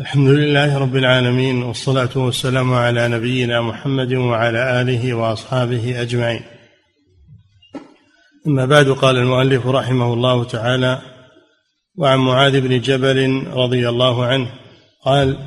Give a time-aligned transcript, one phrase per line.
[0.00, 6.40] الحمد لله رب العالمين والصلاة والسلام على نبينا محمد وعلى آله وأصحابه أجمعين.
[8.46, 11.02] أما بعد قال المؤلف رحمه الله تعالى
[11.96, 14.52] وعن معاذ بن جبل رضي الله عنه
[15.04, 15.38] قال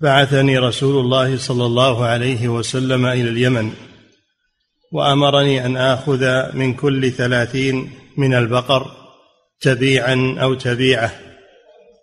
[0.00, 3.72] بعثني رسول الله صلى الله عليه وسلم إلى اليمن
[4.92, 8.90] وأمرني أن آخذ من كل ثلاثين من البقر
[9.60, 11.27] تبيعا أو تبيعة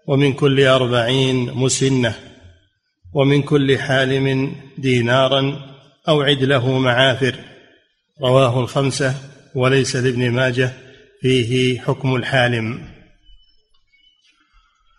[0.08, 2.16] ومن كل أربعين مسنة
[3.14, 5.76] ومن كل حالم دينارا
[6.08, 7.36] أو عدله معافر
[8.22, 9.16] رواه الخمسة
[9.56, 10.74] وليس لابن ماجه
[11.22, 12.88] فيه حكم الحالم.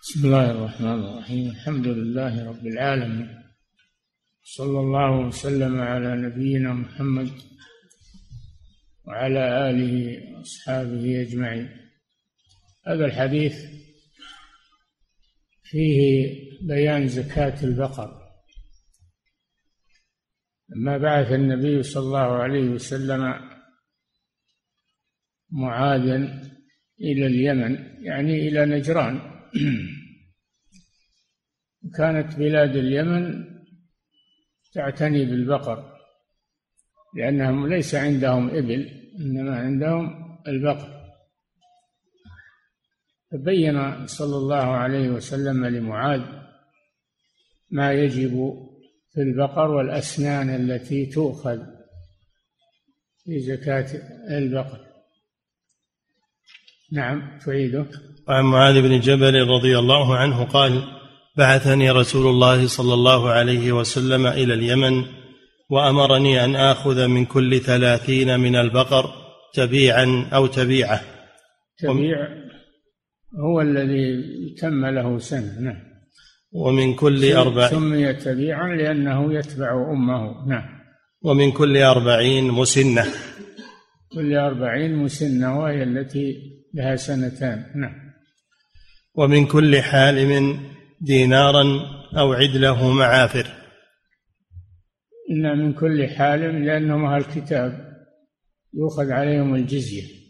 [0.02, 1.50] بسم الله الرحمن الرحيم.
[1.50, 3.28] الحمد لله رب العالمين.
[4.44, 7.30] صلى الله وسلم على نبينا محمد
[9.04, 11.68] وعلى آله وأصحابه أجمعين.
[12.88, 13.75] هذا الحديث
[15.70, 16.28] فيه
[16.62, 18.26] بيان زكاة البقر.
[20.68, 23.34] لما بعث النبي صلى الله عليه وسلم
[25.50, 26.16] معاذا
[27.00, 29.20] إلى اليمن يعني إلى نجران.
[31.96, 33.44] كانت بلاد اليمن
[34.72, 35.96] تعتني بالبقر
[37.16, 38.88] لأنهم ليس عندهم إبل
[39.20, 40.95] إنما عندهم البقر.
[43.36, 46.20] فبين صلى الله عليه وسلم لمعاذ
[47.70, 48.52] ما يجب
[49.14, 51.58] في البقر والأسنان التي تؤخذ
[53.24, 53.86] في زكاة
[54.30, 54.78] البقر.
[56.92, 57.86] نعم تعيده.
[58.28, 60.82] وعن معاذ بن جبل رضي الله عنه قال
[61.36, 65.04] بعثني رسول الله صلى الله عليه وسلم إلى اليمن
[65.70, 69.14] وأمرني أن آخذ من كل ثلاثين من البقر
[69.54, 71.00] تبيعا أو تبيعة.
[71.78, 72.45] تبيع
[73.34, 74.24] هو الذي
[74.58, 75.82] تم له سنة نعم.
[76.52, 80.76] ومن كل أربعين سمي تبيعا لأنه يتبع أمه نعم.
[81.22, 83.04] ومن كل أربعين مسنة.
[84.12, 86.34] كل أربعين مسنة وهي التي
[86.74, 87.94] لها سنتان نعم.
[89.14, 90.60] ومن كل حالم
[91.00, 91.64] دينارا
[92.18, 93.46] أو عدله معافر.
[95.30, 97.96] إن من كل حالم لأنهم أهل الكتاب
[98.74, 100.25] يؤخذ عليهم الجزية.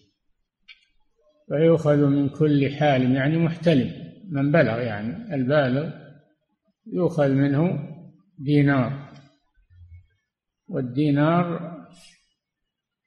[1.48, 3.92] فيؤخذ من كل حال يعني محتلم
[4.30, 5.90] من بلغ يعني البالغ
[6.92, 7.88] يؤخذ منه
[8.38, 9.12] دينار.
[10.68, 11.76] والدينار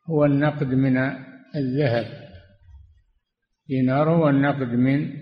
[0.09, 0.97] هو النقد من
[1.55, 2.29] الذهب.
[3.67, 5.13] دينار هو النقد من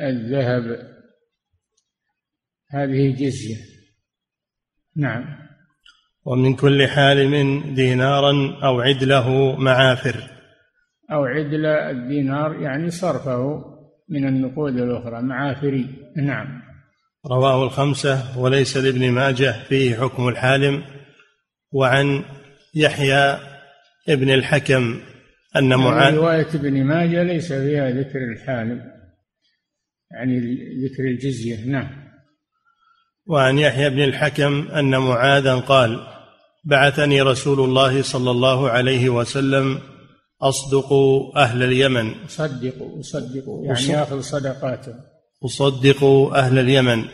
[0.00, 0.90] الذهب.
[2.70, 3.56] هذه جزية.
[4.96, 5.40] نعم.
[6.24, 7.34] ومن كل حالم
[7.74, 8.32] دينارا
[8.64, 10.39] أو عدله معافر.
[11.12, 13.64] أو عدل الدينار يعني صرفه
[14.08, 16.62] من النقود الأخرى معافري نعم.
[17.26, 20.82] رواه الخمسة وليس لابن ماجه فيه حكم الحالم.
[21.72, 22.24] وعن
[22.74, 23.38] يحيى
[24.08, 25.00] ابن الحكم
[25.56, 28.82] أن معاذ رواية ابن ماجه ليس فيها ذكر الحالم
[30.10, 30.38] يعني
[30.84, 31.66] ذكر الجزية.
[31.66, 32.10] نعم.
[33.26, 36.06] وعن يحيى بن الحكم أن معاذا قال
[36.64, 39.78] بعثني رسول الله صلى الله عليه وسلم
[40.42, 40.92] أصدق
[41.36, 42.14] أهل اليمن.
[42.28, 44.94] صدقوا صدقوا يعني ياخذ صدقاته.
[45.44, 47.04] أصدق أهل اليمن.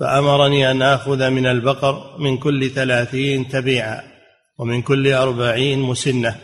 [0.00, 4.02] فأمرني أن آخذ من البقر من كل ثلاثين تبيعا
[4.58, 6.40] ومن كل أربعين مسنة.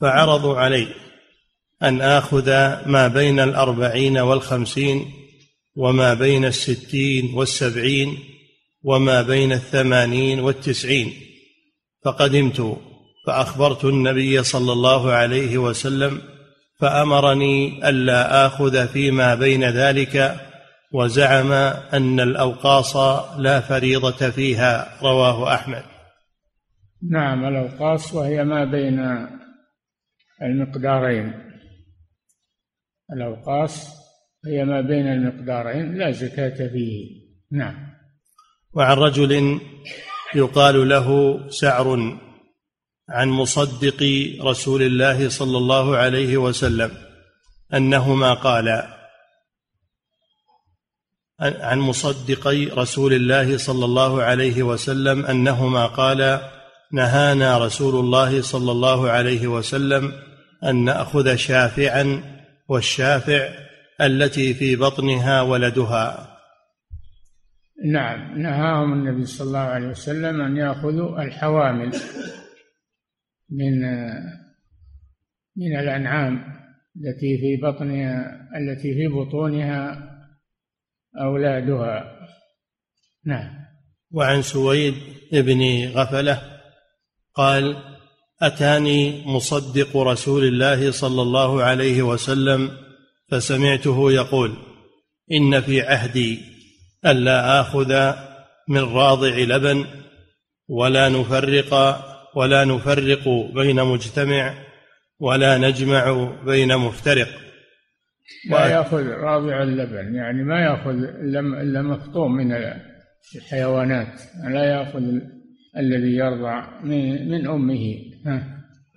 [0.00, 0.88] فعرضوا علي
[1.82, 2.48] أن آخذ
[2.86, 5.12] ما بين الأربعين والخمسين
[5.76, 8.18] وما بين الستين والسبعين
[8.82, 11.12] وما بين الثمانين والتسعين.
[12.04, 12.76] فقدمت
[13.26, 16.20] فأخبرت النبي صلى الله عليه وسلم
[16.80, 20.40] فأمرني ألا آخذ فيما بين ذلك
[20.92, 21.52] وزعم
[21.92, 22.96] أن الأوقاص
[23.38, 25.82] لا فريضة فيها رواه أحمد.
[27.10, 29.26] نعم الأوقاص وهي ما بين
[30.42, 31.32] المقدارين.
[33.12, 33.88] الأوقاص
[34.46, 37.24] هي ما بين المقدارين لا زكاة فيه.
[37.52, 37.94] نعم.
[38.74, 39.60] وعن رجل
[40.34, 42.18] يقال له سعر
[43.10, 44.02] عن مصدق
[44.40, 46.90] رسول الله صلى الله عليه وسلم
[47.74, 48.94] أنهما قالا
[51.40, 56.50] عن مصدقي رسول الله صلى الله عليه وسلم أنهما قالا
[56.92, 60.12] نهانا رسول الله صلى الله عليه وسلم
[60.64, 62.22] أن نأخذ شافعا
[62.68, 63.48] والشافع
[64.00, 66.38] التي في بطنها ولدها.
[67.92, 71.92] نعم نهاهم النبي صلى الله عليه وسلم أن يأخذوا الحوامل.
[73.50, 73.80] من
[75.56, 76.44] من الأنعام
[76.96, 80.10] التي في بطنها التي في بطونها
[81.20, 82.04] أولادها.
[83.26, 83.64] نعم.
[84.10, 84.94] وعن سويد
[85.32, 86.42] بن غفلة
[87.34, 87.76] قال
[88.42, 92.70] أتاني مصدق رسول الله صلى الله عليه وسلم
[93.30, 94.56] فسمعته يقول
[95.32, 96.40] إن في عهدي
[97.06, 98.12] الا آخذ
[98.68, 99.86] من راضع لبن
[100.68, 101.74] ولا نفرق
[102.36, 104.54] ولا نفرق بين مجتمع
[105.20, 107.28] ولا نجمع بين مفترق.
[108.50, 110.94] لا يأخذ راضع اللبن يعني ما يأخذ
[111.60, 112.52] الا مفطوم من
[113.36, 114.20] الحيوانات
[114.50, 115.02] لا يأخذ
[115.76, 117.80] الذي يرضع من أمه.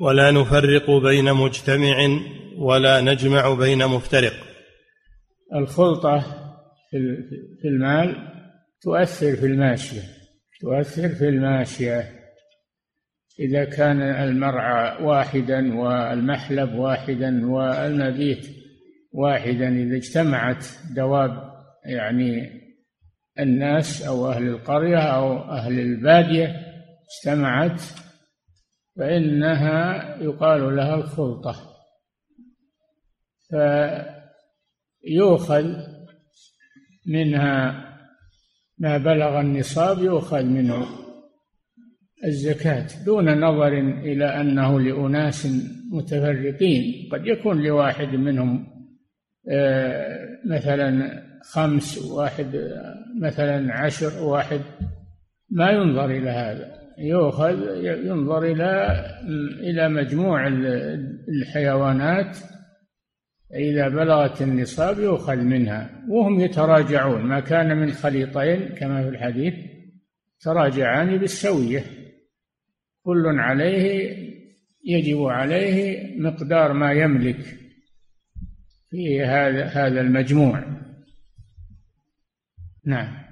[0.02, 2.20] ولا نفرق بين مجتمع
[2.58, 4.34] ولا نجمع بين مفترق.
[5.56, 6.20] الخلطة
[7.62, 8.16] في المال
[8.82, 10.02] تؤثر في الماشية
[10.62, 12.17] تؤثر في الماشية.
[13.40, 18.48] إذا كان المرعى واحدا والمحلب واحدا والمبيت
[19.12, 21.54] واحدا إذا اجتمعت دواب
[21.86, 22.58] يعني
[23.40, 26.56] الناس أو أهل القرية أو أهل البادية
[27.08, 27.82] اجتمعت
[28.98, 31.56] فإنها يقال لها الخلطة.
[35.08, 35.74] فيؤخذ
[37.06, 37.84] منها
[38.78, 41.07] ما بلغ النصاب يؤخذ منه.
[42.26, 43.74] الزكاة دون نظر
[44.04, 45.48] إلى أنه لأناس
[45.92, 47.10] متفرقين.
[47.12, 48.68] قد يكون لواحد منهم
[49.50, 52.72] آه، مثلا خمس واحد
[53.22, 54.62] مثلا عشر واحد.
[55.50, 56.78] ما ينظر إلى هذا.
[56.98, 59.02] يؤخذ ينظر إلى
[59.60, 60.48] إلى مجموع
[61.30, 62.38] الحيوانات.
[63.56, 65.90] إذا بلغت النصاب يؤخذ منها.
[66.10, 67.22] وهم يتراجعون.
[67.22, 69.54] ما كان من خليطين كما في الحديث
[70.42, 71.84] تراجعان بالسوية.
[73.08, 74.18] كل عليه
[74.86, 77.40] يجب عليه مقدار ما يملك
[78.90, 80.64] في هذا هذا المجموع.
[82.86, 83.28] نعم.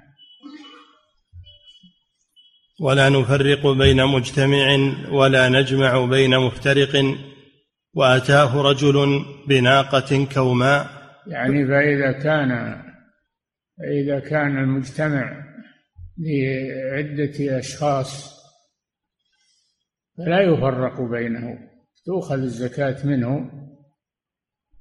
[2.80, 4.76] ولا نفرق بين مجتمع
[5.10, 7.16] ولا نجمع بين مفترق
[7.94, 10.86] وأتاه رجل بناقة كوماء
[11.26, 12.82] يعني فإذا كان
[13.78, 15.46] فإذا كان المجتمع
[16.18, 18.35] لعدة أشخاص
[20.18, 21.58] فلا يفرق بينه
[22.06, 23.50] تؤخذ الزكاة منه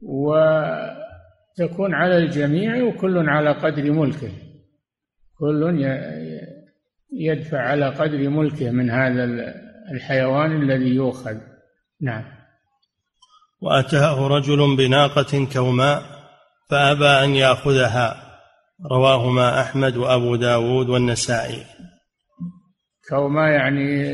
[0.02, 4.32] وتكون على الجميع وكل على قدر ملكه.
[5.40, 5.86] كل
[7.14, 9.24] يدفع على قدر ملكه من هذا
[9.92, 11.38] الحيوان الذي يؤخذ.
[12.02, 12.24] نعم.
[13.62, 16.04] وأتاه رجل بناقة كوماء
[16.70, 18.16] فأبى أن يأخذها
[18.92, 21.64] رواهما أحمد وأبو داود والنسائي.
[23.10, 24.06] كوماء يعني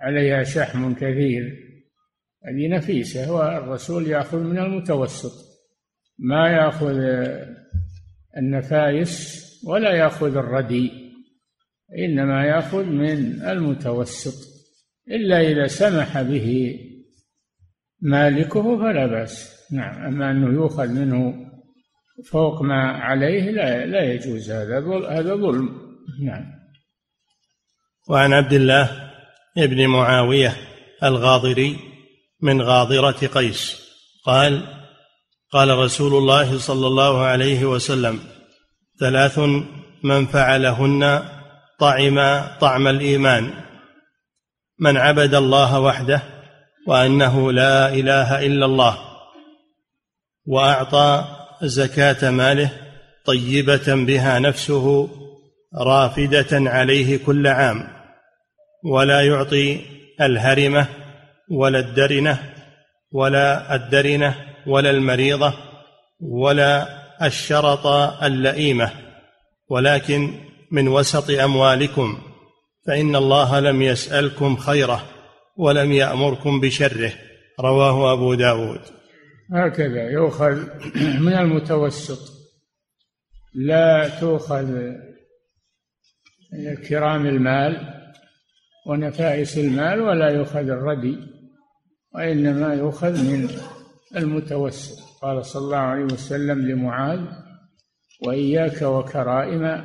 [0.00, 1.64] عليها شحم كثير.
[2.46, 5.32] هذه نفيسة والرسول يأخذ من المتوسط.
[6.18, 6.98] ما يأخذ
[8.36, 10.90] النفايس ولا يأخذ الردي
[11.98, 14.54] إنما يأخذ من المتوسط.
[15.10, 16.78] إلا إذا سمح به
[18.00, 19.54] مالكه فلا بأس.
[19.72, 21.44] نعم أما أنه يؤخذ منه
[22.30, 24.78] فوق ما عليه لا لا يجوز هذا
[25.10, 25.68] هذا ظلم.
[26.22, 26.44] نعم.
[28.08, 29.13] وعن عبد الله
[29.58, 30.56] ابن معاوية
[31.02, 31.76] الغاضري
[32.40, 33.84] من غاضرة قيس.
[34.26, 34.62] قال
[35.52, 38.20] قال رسول الله صلى الله عليه وسلم
[39.00, 39.38] ثلاث
[40.02, 41.28] من فعلهن
[41.78, 43.54] طعم طعم الإيمان.
[44.78, 46.22] من عبد الله وحده
[46.86, 48.98] وأنه لا إله إلا الله
[50.46, 51.24] وأعطى
[51.62, 52.70] زكاة ماله
[53.24, 55.08] طيبة بها نفسه
[55.74, 57.93] رافدة عليه كل عام.
[58.84, 59.80] ولا يعطي
[60.20, 60.86] الهرمة
[61.50, 62.54] ولا الدرنة
[63.12, 64.34] ولا الدرنة
[64.66, 65.54] ولا المريضة
[66.20, 66.88] ولا
[67.26, 67.86] الشرط
[68.22, 68.90] اللئيمة.
[69.68, 70.32] ولكن
[70.72, 72.18] من وسط أموالكم
[72.86, 75.04] فإن الله لم يسألكم خيرة
[75.56, 77.12] ولم يأمركم بشره.
[77.60, 78.80] رواه أبو داود.
[79.52, 80.62] هكذا يؤخذ
[80.96, 82.34] من المتوسط.
[83.54, 84.92] لا تؤخذ
[86.88, 87.93] كرام المال
[88.86, 91.18] ونفائس المال ولا يؤخذ الردي
[92.14, 93.48] وإنما يؤخذ من
[94.16, 97.20] المتوسط قال صلى الله عليه وسلم لمعاذ
[98.26, 99.84] وإياك وكرائم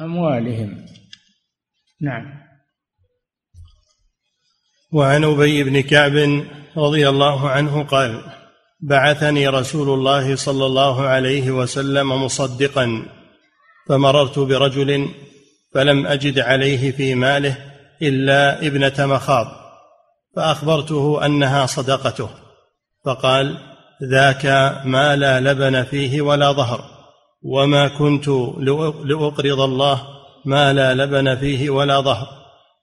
[0.00, 0.86] أموالهم.
[2.00, 2.38] نعم.
[4.92, 6.44] وعن أبي بن كعب
[6.76, 8.22] رضي الله عنه قال
[8.80, 13.02] بعثني رسول الله صلى الله عليه وسلم مصدقا
[13.88, 15.08] فمررت برجل
[15.74, 19.46] فلم أجد عليه في ماله إلا ابنة مخاض
[20.36, 22.28] فأخبرته أنها صدقته
[23.04, 23.58] فقال
[24.02, 24.46] ذاك
[24.84, 26.84] ما لا لبن فيه ولا ظهر
[27.42, 28.28] وما كنت
[29.04, 30.02] لأقرض الله
[30.44, 32.26] ما لا لبن فيه ولا ظهر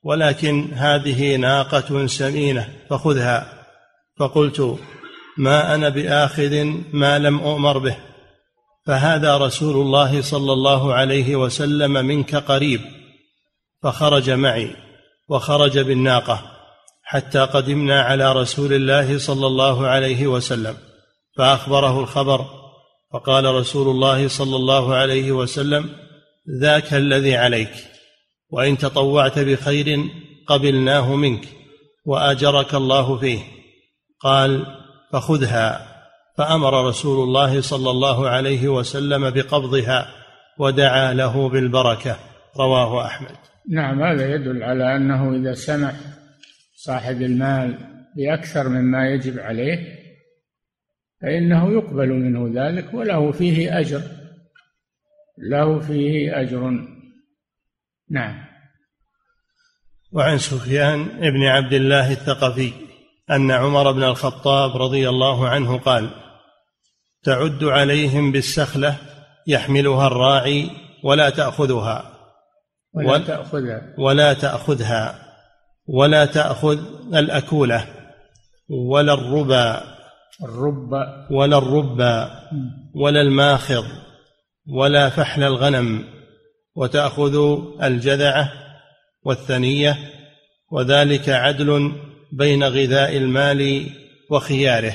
[0.04, 3.66] ولكن هذه ناقة سمينة فخذها.
[4.20, 4.80] فقلت
[5.38, 7.98] ما أنا بآخذ ما لم أؤمر به
[8.86, 12.82] فهذا رسول الله صلى الله عليه وسلم منك قريب
[13.84, 14.85] فخرج معي.
[15.30, 16.42] وخرج بالناقة
[17.04, 20.78] حتى قدمنا على رسول الله صلى الله عليه وسلم
[21.38, 22.46] فأخبره الخبر
[23.14, 25.90] فقال رسول الله صلى الله عليه وسلم
[26.62, 27.74] ذاك الذي عليك
[28.50, 30.10] وإن تطوعت بخير
[30.48, 31.48] قبلناه منك
[32.06, 33.40] وأجرك الله فيه.
[34.20, 34.66] قال
[35.14, 35.96] فخذها.
[36.38, 40.08] فأمر رسول الله صلى الله عليه وسلم بقبضها
[40.60, 42.20] ودعا له بالبركة
[42.58, 43.38] رواه أحمد.
[43.70, 45.96] نعم هذا يدل على أنه إذا سمح
[46.76, 47.78] صاحب المال
[48.16, 49.96] بأكثر مما يجب عليه
[51.22, 54.02] فإنه يقبل منه ذلك وله فيه أجر.
[55.38, 56.88] له فيه أجر.
[58.10, 58.46] نعم.
[60.12, 62.72] وعن سفيان بن عبد الله الثقفي
[63.32, 66.10] أن عمر بن الخطاب رضي الله عنه قال
[67.24, 68.98] تعد عليهم بالسخلة
[69.48, 70.70] يحملها الراعي
[71.04, 72.15] ولا تأخذها.
[72.96, 73.94] ولا تأخذها.
[73.98, 75.16] ولا تأخذها.
[75.88, 76.80] ولا تأخذ
[77.16, 77.86] الأكولة.
[78.70, 79.96] ولا الربا.
[80.44, 82.30] الربا ولا الربا
[82.96, 83.86] ولا الماخض
[84.68, 86.04] ولا فحل الغنم.
[86.76, 88.52] وتأخذ الجذعة
[89.24, 89.98] والثنية.
[90.72, 91.92] وذلك عدل
[92.32, 93.90] بين غذاء المال
[94.32, 94.94] وخياره.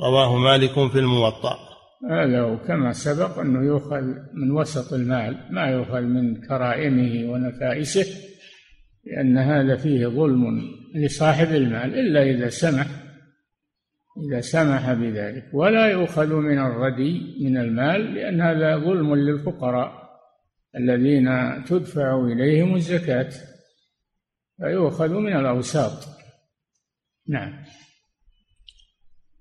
[0.00, 1.73] رواه مالك في الموطأ.
[2.10, 8.06] هذا كما سبق أنه يؤخذ من وسط المال ما يؤخذ من كرائمه ونفائسه
[9.04, 10.62] لأن هذا فيه ظلم
[10.94, 12.86] لصاحب المال إلا إذا سمح
[14.28, 15.44] إذا سمح بذلك.
[15.52, 20.04] ولا يؤخذ من الردي من المال لأن هذا ظلم للفقراء
[20.76, 21.28] الذين
[21.64, 23.30] تدفع إليهم الزكاة
[24.56, 26.08] فيؤخذ من الأوساط.
[27.28, 27.64] نعم.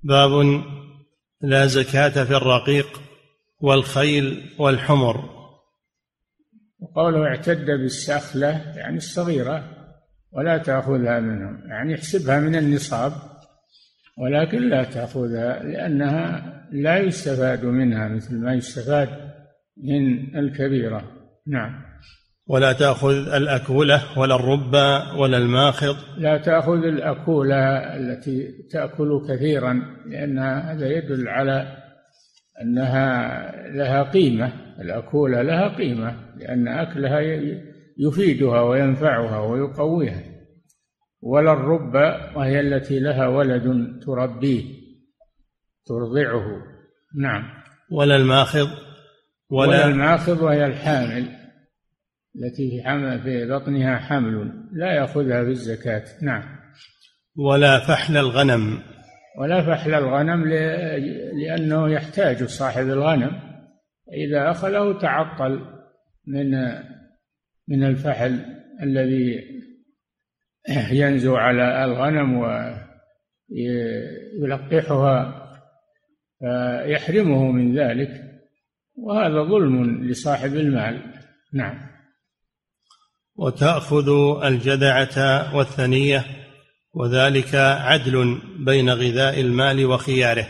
[0.03, 0.63] باب
[1.43, 3.01] لا زكاة في الرقيق
[3.59, 5.29] والخيل والحمر.
[6.79, 9.63] وقوله اعتد بالسخلة يعني الصغيرة
[10.31, 13.13] ولا تأخذها منهم يعني احسبها من النصاب
[14.17, 19.09] ولكن لا تأخذها لأنها لا يستفاد منها مثل ما يستفاد
[19.77, 21.11] من الكبيرة.
[21.47, 21.92] نعم.
[22.47, 27.55] ولا تأخذ الأكولة ولا الربا ولا الماخض لا تأخذ الأكولة
[27.95, 31.83] التي تأكل كثيرا لأن هذا يدل على
[32.61, 34.53] أنها لها قيمة.
[34.79, 37.19] الأكولة لها قيمة لأن أكلها
[37.97, 40.23] يفيدها وينفعها ويقويها.
[41.21, 44.63] ولا الربا وهي التي لها ولد تربيه
[45.85, 46.45] ترضعه.
[47.15, 47.43] نعم.
[47.91, 48.67] ولا الماخض
[49.49, 51.42] ولا, ولا الماخذ وهي الحامل.
[52.35, 52.83] التي
[53.23, 56.43] في بطنها حمل لا يأخذها في الزكاة نعم.
[57.35, 58.79] ولا فحل الغنم.
[59.39, 60.47] ولا فحل الغنم
[61.33, 63.31] لأنه يحتاج صاحب الغنم.
[64.13, 65.59] إذا أخذه تعطل
[66.27, 66.51] من
[67.67, 68.45] من الفحل
[68.83, 69.39] الذي
[70.91, 72.37] ينزو على الغنم
[74.41, 75.43] ويلقحها
[76.39, 78.09] فيحرمه من ذلك.
[78.97, 81.01] وهذا ظلم لصاحب المال.
[81.53, 81.92] نعم.
[83.35, 84.09] وتأخذ
[84.43, 86.25] الجدعة والثنية
[86.93, 90.47] وذلك عدل بين غذاء المال وخياره.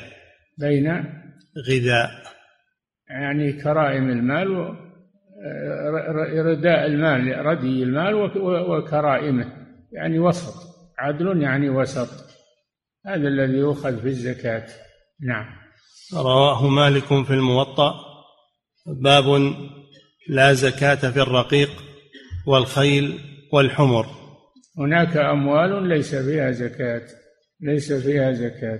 [0.57, 0.87] بين
[1.69, 2.09] غذاء.
[3.09, 4.75] يعني كرائم المال
[6.45, 8.13] رداء المال ردي المال
[8.69, 9.45] وكرائمه.
[9.91, 10.53] يعني وسط.
[10.99, 12.09] عدل يعني وسط.
[13.05, 14.65] هذا الذي يؤخذ في الزكاة.
[15.21, 15.45] نعم.
[16.13, 17.93] رواه مالك في الموطأ.
[18.85, 19.53] باب
[20.29, 21.92] لا زكاة في الرقيق.
[22.45, 23.19] والخيل
[23.53, 24.05] والحمر.
[24.77, 27.01] هناك أموال ليس فيها زكاة
[27.62, 28.79] ليس فيها زكاة.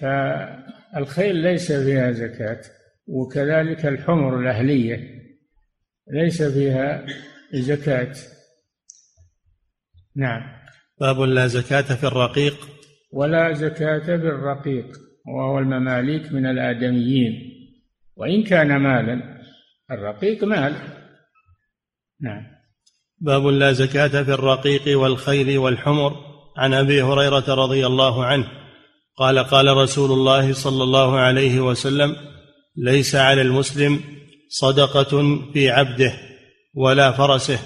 [0.00, 2.60] فالخيل ليس فيها زكاة
[3.06, 5.16] وكذلك الحمر الأهلية
[6.12, 7.06] ليس فيها
[7.54, 8.14] زكاة.
[10.16, 10.42] نعم.
[11.00, 12.68] باب لا زكاة في الرقيق.
[13.12, 14.86] ولا زكاة في الرقيق
[15.26, 17.32] وهو المماليك من الآدميين.
[18.16, 19.40] وإن كان مالا
[19.90, 20.74] الرقيق مال.
[22.20, 22.42] نعم.
[23.20, 26.26] باب لا زكاة في الرقيق والخيل والحمر.
[26.56, 28.46] عن أبي هريرة رضي الله عنه
[29.16, 32.16] قال قال رسول الله صلى الله عليه وسلم
[32.76, 34.00] ليس على المسلم
[34.48, 36.12] صدقة في عبده
[36.74, 37.58] ولا فرسه.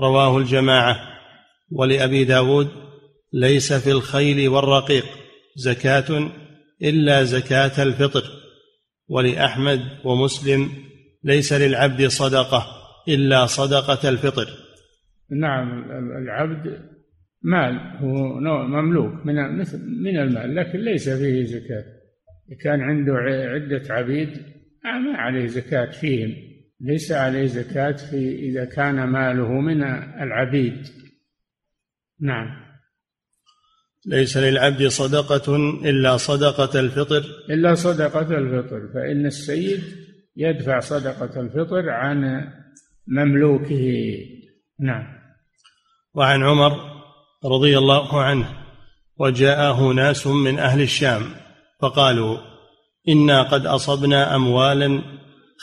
[0.00, 1.00] رواه الجماعة.
[1.72, 2.68] ولأبي داود
[3.32, 5.06] ليس في الخيل والرقيق
[5.56, 6.30] زكاة
[6.82, 8.24] إلا زكاة الفطر.
[9.08, 10.72] ولأحمد ومسلم
[11.24, 12.79] ليس للعبد صدقة.
[13.14, 14.46] إلا صدقة الفطر.
[15.30, 15.90] نعم
[16.22, 16.90] العبد
[17.42, 21.84] مال هو نوع مملوك من مثل من المال لكن ليس فيه زكاة.
[22.60, 23.12] كان عنده
[23.54, 24.28] عدة عبيد
[24.84, 26.34] ما عليه زكاة فيهم.
[26.80, 29.82] ليس عليه زكاة في إذا كان ماله من
[30.22, 30.86] العبيد.
[32.20, 32.46] نعم.
[34.06, 37.22] ليس للعبد صدقة إلا صدقة الفطر.
[37.50, 38.88] إلا صدقة الفطر.
[38.94, 39.80] فإن السيد
[40.36, 42.48] يدفع صدقة الفطر عن
[43.10, 44.16] مملوكه.
[44.80, 45.06] نعم.
[46.14, 46.72] وعن عمر
[47.44, 48.48] رضي الله عنه
[49.18, 51.22] وجاءه ناس من أهل الشام
[51.80, 52.38] فقالوا
[53.08, 55.02] إنا قد أصبنا أموالا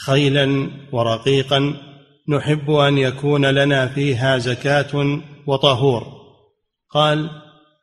[0.06, 1.74] خيلا ورقيقا
[2.28, 6.18] نحب أن يكون لنا فيها زكاة وطهور.
[6.90, 7.30] قال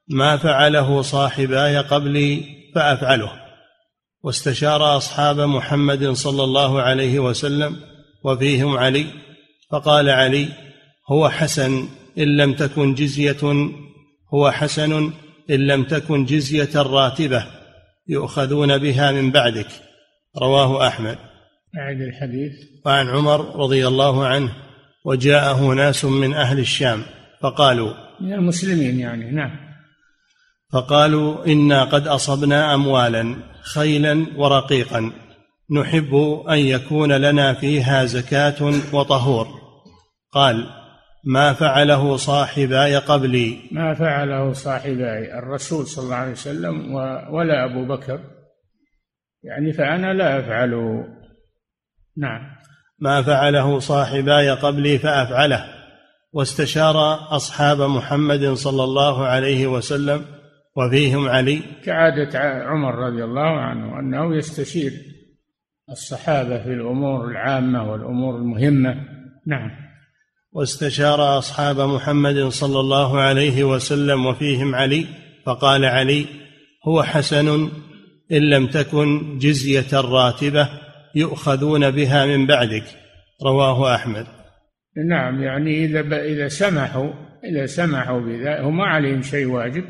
[0.10, 2.44] ما فعله صاحباي قبلي
[2.76, 3.32] فأفعله.
[4.24, 7.76] واستشار أصحاب محمد صلى الله عليه وسلم
[8.24, 9.25] وفيهم علي
[9.72, 10.48] فقال علي
[11.12, 13.72] هو حسن إن لم تكن جزية
[14.34, 15.12] هو حسن
[15.50, 17.46] إن لم تكن جزية راتبة
[18.08, 19.68] يؤخذون بها من بعدك.
[20.42, 21.18] رواه أحمد.
[21.78, 22.52] أعد الحديث.
[22.86, 24.52] وعن عمر رضي الله عنه
[25.06, 27.04] وجاءه ناس من أهل الشام
[27.42, 29.52] فقالوا من المسلمين يعني نعم.
[30.74, 35.12] فقالوا إنا قد أصبنا اموالا خيلا ورقيقا.
[35.72, 36.16] نحب
[36.50, 39.48] أن يكون لنا فيها زكاة وطهور.
[40.32, 40.66] قال
[41.24, 43.60] ما فعله صاحباي قبلي.
[43.72, 46.94] ما فعله صاحباي الرسول صلى الله عليه وسلم
[47.32, 48.20] ولا أبو بكر.
[49.44, 51.08] يعني فأنا لا افعله
[52.18, 52.42] نعم.
[53.00, 55.66] ما فعله صاحباي قبلي فأفعله.
[56.34, 56.96] واستشار
[57.36, 60.26] أصحاب محمد صلى الله عليه وسلم
[60.78, 61.62] وفيهم علي.
[61.86, 64.92] كعادة عمر رضي الله عنه أنه يستشير.
[65.90, 68.96] الصحابة في الأمور العامة والأمور المهمة.
[69.48, 69.72] نعم.
[70.52, 75.06] واستشار أصحاب محمد صلى الله عليه وسلم وفيهم علي
[75.46, 76.26] فقال علي
[76.88, 77.70] هو حسن
[78.32, 80.70] إن لم تكن جزية راتبة
[81.16, 82.86] يؤخذون بها من بعدك.
[83.44, 84.26] رواه أحمد.
[85.08, 87.10] نعم يعني إذا إذا سمحوا
[87.44, 89.84] إذا سمحوا بذلك هم ما عليهم شيء واجب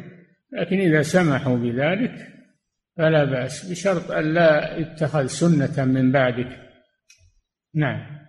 [0.60, 2.34] لكن إذا سمحوا بذلك
[2.97, 6.60] فلا بأس بشرط أن لا يتخذ سنة من بعدك.
[7.75, 8.25] نعم.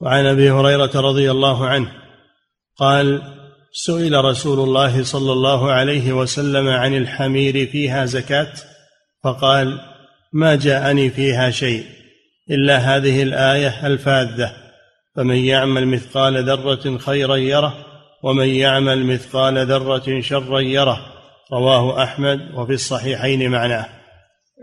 [0.00, 1.92] وعن أبي هريرة رضي الله عنه
[2.76, 3.22] قال
[3.72, 8.52] سئل رسول الله صلى الله عليه وسلم عن الحمير فيها زكاة؟
[9.24, 9.80] فقال
[10.32, 11.84] ما جاءني فيها شيء
[12.50, 14.52] إلا هذه الآية الفاذة
[15.16, 17.74] فمن يعمل مثقال ذرة خيرا يره
[18.22, 21.17] ومن يعمل مثقال ذرة شرا يره.
[21.52, 23.86] رواه أحمد وفي الصحيحين معناه.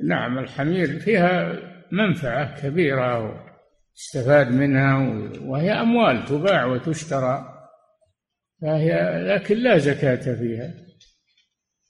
[0.04, 1.54] نعم الحمير فيها
[1.92, 3.46] منفعة كبيرة
[3.98, 4.98] استفاد منها
[5.42, 7.46] وهي أموال تباع وتشترى
[8.62, 10.74] فهي لكن لا زكاة فيها.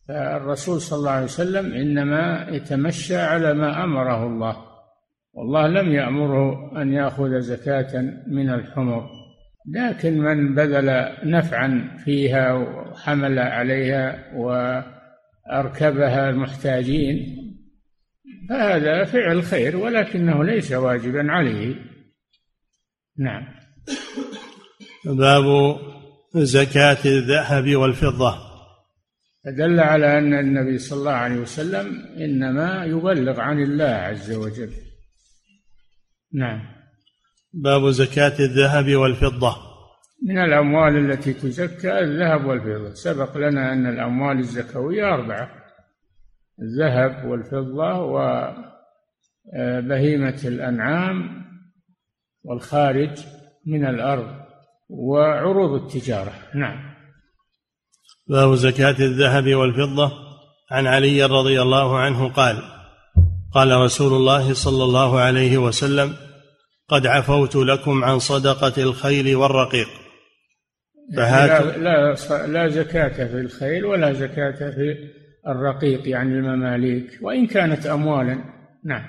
[0.08, 4.58] فالرسول صلى الله عليه وسلم إنما يتمشى على ما أمره الله
[5.34, 9.10] والله لم يأمره أن يأخذ زكاة من الحمر.
[9.68, 17.46] لكن من بذل نفعا فيها وحمل عليها وأركبها المحتاجين
[18.50, 21.76] فهذا فعل خير ولكنه ليس واجبا عليه.
[23.18, 23.44] نعم.
[25.06, 25.78] باب
[26.36, 28.36] زكاة الذهب والفضة.
[29.46, 34.72] فدل على أن النبي صلى الله عليه وسلم إنما يبلغ عن الله عز وجل.
[36.34, 36.75] نعم.
[37.56, 39.56] باب زكاة الذهب والفضة.
[40.28, 42.94] من الأموال التي تزكى الذهب والفضة.
[42.94, 45.50] سبق لنا أن الأموال الزكوية أربعة.
[46.62, 48.00] الذهب والفضة
[49.54, 51.46] وبهيمة الأنعام
[52.44, 53.20] والخارج
[53.66, 54.28] من الأرض
[54.90, 56.34] وعروض التجارة.
[56.56, 56.96] نعم.
[58.28, 60.12] باب زكاة الذهب والفضة.
[60.72, 62.58] عن علي رضي الله عنه قال
[63.54, 66.25] قال رسول الله صلى الله عليه وسلم
[66.88, 69.88] قد عفوت لكم عن صدقة الخيل والرقيق.
[71.16, 75.10] فهات لا, لا, لا زكاة في الخيل ولا زكاة في
[75.48, 78.44] الرقيق يعني المماليك وإن كانت أموالا.
[78.86, 79.06] نعم.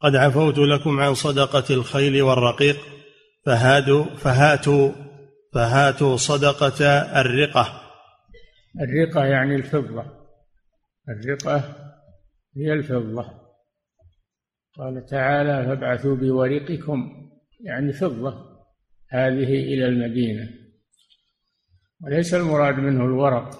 [0.00, 2.76] قد عفوت لكم عن صدقة الخيل والرقيق.
[3.46, 4.92] فهاتوا فهاتوا
[5.54, 6.84] فهاتوا صدقة
[7.20, 7.80] الرقة.
[8.80, 10.04] الرقة يعني الفضة.
[11.08, 11.76] الرقة
[12.56, 13.45] هي الفضة.
[14.78, 17.28] قال تعالى فابعثوا بورقكم
[17.60, 18.34] يعني فضة
[19.10, 20.48] هذه إلى المدينة.
[22.04, 23.50] وليس المراد منه الورق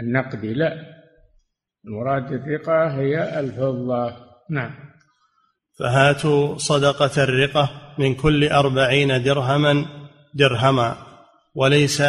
[0.00, 0.72] النقدي لا.
[1.84, 4.16] المراد الرقة هي الفضة.
[4.50, 4.74] نعم.
[5.78, 9.86] فهاتوا صدقة الرقة من كل أربعين درهما
[10.34, 10.96] درهما
[11.54, 12.02] وليس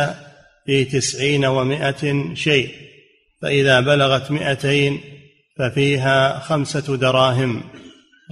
[0.65, 2.69] في تسعين ومائة شيء.
[3.41, 5.01] فإذا بلغت مائتين
[5.57, 7.63] ففيها خمسة دراهم.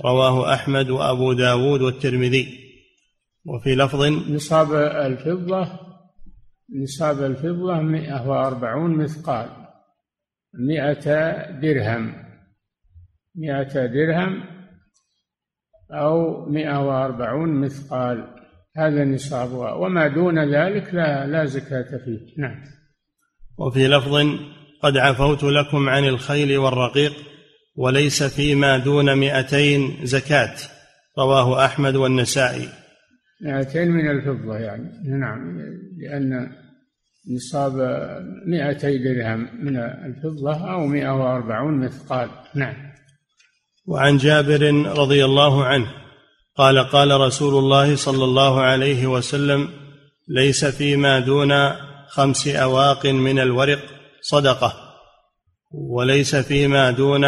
[0.06, 2.60] رواه أحمد وأبو داود والترمذي.
[3.46, 5.80] وفي لفظ نصاب الفضة
[6.84, 9.50] نصاب الفضة مئة وأربعون مثقال
[10.54, 11.06] مئة
[11.62, 12.16] درهم
[13.36, 14.44] مئة درهم
[15.92, 18.36] أو مئة وأربعون مثقال.
[18.78, 22.42] هذا نصابها وما دون ذلك لا لا زكاة فيه.
[22.42, 22.64] نعم.
[23.58, 24.16] وفي لفظ
[24.84, 27.14] قد عفوت لكم عن الخيل والرقيق
[27.80, 30.56] وليس فيما دون مئتين زكاة.
[31.20, 32.70] رواه أحمد والنسائي.
[33.42, 34.90] مئتين من الفضة يعني.
[35.20, 35.58] نعم.
[35.98, 36.52] لأن
[37.36, 37.74] نصاب
[38.48, 42.30] مئتي درهم من الفضة أو مئة وأربعون مثقال.
[42.56, 42.76] نعم.
[43.88, 44.62] وعن جابر
[44.98, 45.88] رضي الله عنه
[46.56, 49.70] قال قال رسول الله صلى الله عليه وسلم
[50.28, 51.52] ليس فيما دون
[52.08, 53.80] خمس أواق من الورق
[54.22, 54.74] صدقة
[55.72, 57.26] وليس فيما دون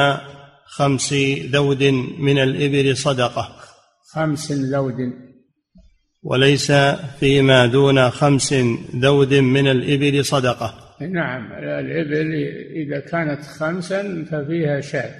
[0.71, 1.13] خمس
[1.53, 1.83] ذود
[2.19, 3.55] من الإبل صدقة.
[4.13, 4.95] خمس ذود.
[6.23, 6.71] وليس
[7.19, 8.53] فيما دون خمس
[8.95, 10.97] ذود من الإبل صدقة.
[11.01, 12.33] نعم الإبل
[12.75, 15.19] إذا كانت خمسا ففيها شاة.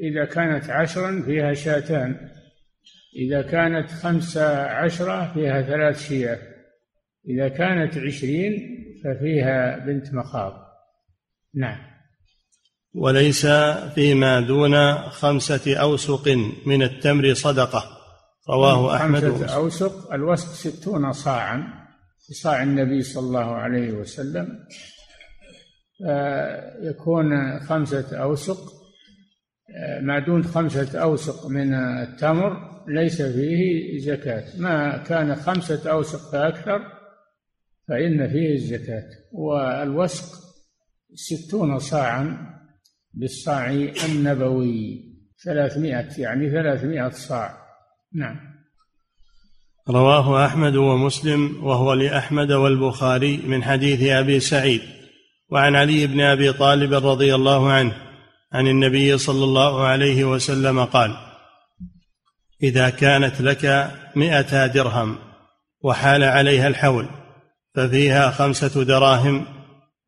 [0.00, 2.16] إذا كانت عشرا فيها شاتان.
[3.16, 6.38] إذا كانت خمسة عشرة فيها ثلاث شياه.
[7.28, 10.52] إذا كانت عشرين ففيها بنت مخاض.
[11.54, 11.87] نعم.
[12.94, 13.46] وليس
[13.94, 16.28] فيما دون خمسة أوسق
[16.66, 17.84] من التمر صدقة.
[18.50, 21.62] رواه أحمد خمسة أوسق الوسق ستون صاعا
[22.42, 24.48] صاع النبي صلى الله عليه وسلم.
[26.82, 28.72] يكون خمسة أوسق.
[30.02, 32.56] ما دون خمسة أوسق من التمر
[32.88, 34.44] ليس فيه زكاة.
[34.58, 36.80] ما كان خمسة أوسق فأكثر
[37.88, 39.08] فإن فيه الزكاة.
[39.32, 40.38] والوسق
[41.14, 42.57] ستون صاعا
[43.14, 43.70] بالصاع
[44.08, 45.04] النبوي.
[45.44, 47.58] ثلاثمائة يعني ثلاثمائة صاع.
[48.14, 48.36] نعم.
[49.88, 54.80] رواه أحمد ومسلم وهو لأحمد والبخاري من حديث أبي سعيد.
[55.50, 57.96] وعن علي بن أبي طالب رضي الله عنه
[58.52, 61.16] عن النبي صلى الله عليه وسلم قال
[62.62, 65.18] إذا كانت لك مئة درهم
[65.80, 67.08] وحال عليها الحول
[67.74, 69.46] ففيها خمسة دراهم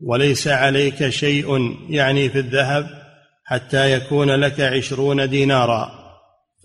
[0.03, 2.87] وليس عليك شيء يعني في الذهب
[3.45, 6.01] حتى يكون لك عشرون دينارا.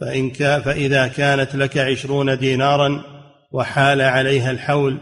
[0.01, 3.03] فإن كان فإذا كانت لك عشرون دينارا
[3.51, 4.97] وحال عليها الحول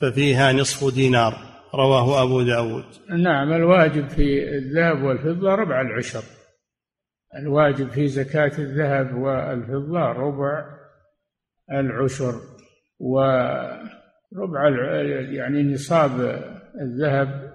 [0.00, 1.34] ففيها نصف دينار.
[1.74, 2.84] رواه أبو داود.
[3.08, 6.22] نعم الواجب في الذهب والفضة ربع العشر.
[7.42, 10.64] الواجب في زكاة الذهب والفضة ربع
[11.72, 12.34] العشر
[13.00, 14.68] وربع
[15.30, 16.42] يعني نصاب
[16.80, 17.49] الذهب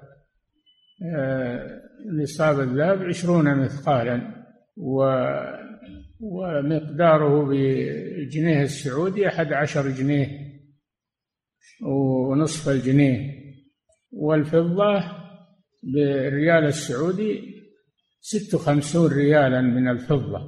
[2.22, 4.46] نصاب الذهب عشرون مثقالا
[4.78, 5.04] و
[6.20, 10.28] ومقداره بالجنيه السعودي أحد عشر جنيه
[11.82, 13.46] ونصف الجنيه.
[14.12, 15.04] والفضة
[15.84, 17.56] بالريال السعودي
[18.22, 20.40] ست وخمسون ريالا من الفضة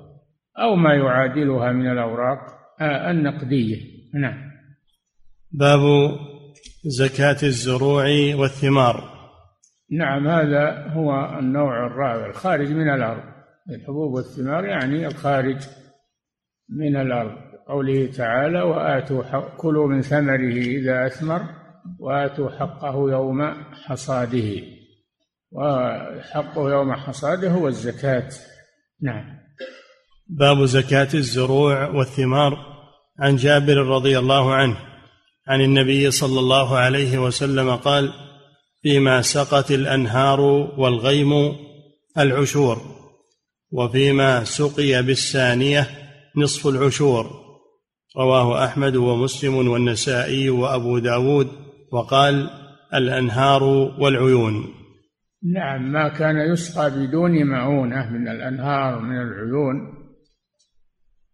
[0.59, 2.39] أو ما يعادلها من الأوراق
[2.81, 3.77] آه، النقدية.
[4.13, 4.51] نعم.
[5.51, 5.79] باب
[6.85, 8.05] زكاة الزروع
[8.35, 9.16] والثمار.
[9.91, 13.23] نعم هذا هو النوع الرابع الخارج من الأرض.
[13.69, 15.57] الحبوب والثمار يعني الخارج
[16.69, 17.37] من الأرض.
[17.67, 19.23] قوله تعالى وآتوا
[19.57, 21.41] كلوا من ثمره إذا أثمر
[21.99, 23.53] وآتوا حقه يوم
[23.85, 24.61] حصاده
[25.51, 28.29] وحقه يوم حصاده هو الزكاة.
[29.01, 29.37] نعم.
[30.29, 32.57] باب زكاة الزروع والثمار
[33.19, 34.77] عن جابر رضي الله عنه
[35.47, 38.13] عن النبي صلى الله عليه وسلم قال
[38.81, 40.41] فيما سقت الأنهار
[40.77, 41.55] والغيم
[42.17, 42.81] العشور
[43.71, 45.87] وفيما سقي بالثانية
[46.37, 47.47] نصف العشور.
[48.17, 51.47] رواه أحمد ومسلم والنسائي وأبو داود
[51.91, 52.49] وقال
[52.93, 53.63] الأنهار
[53.99, 54.73] والعيون.
[55.43, 59.93] نعم ما كان يسقى بدون معونة من الأنهار من العيون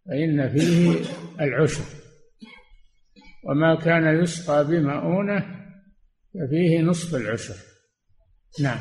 [0.06, 1.04] فإن فيه
[1.40, 1.84] العشر.
[3.48, 5.63] وما كان يسقى بمعونة
[6.34, 7.54] ففيه نصف العشر
[8.60, 8.78] نعم.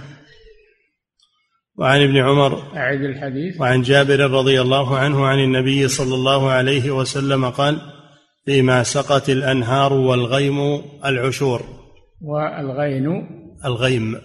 [1.75, 3.61] وعن ابن عمر أعد الحديث.
[3.61, 7.81] وعن جابر رضي الله عنه عن النبي صلى الله عليه وسلم قال
[8.45, 11.61] فيما سقت الأنهار والغيم العشور.
[12.21, 13.27] والغين.
[13.65, 14.15] الغيم.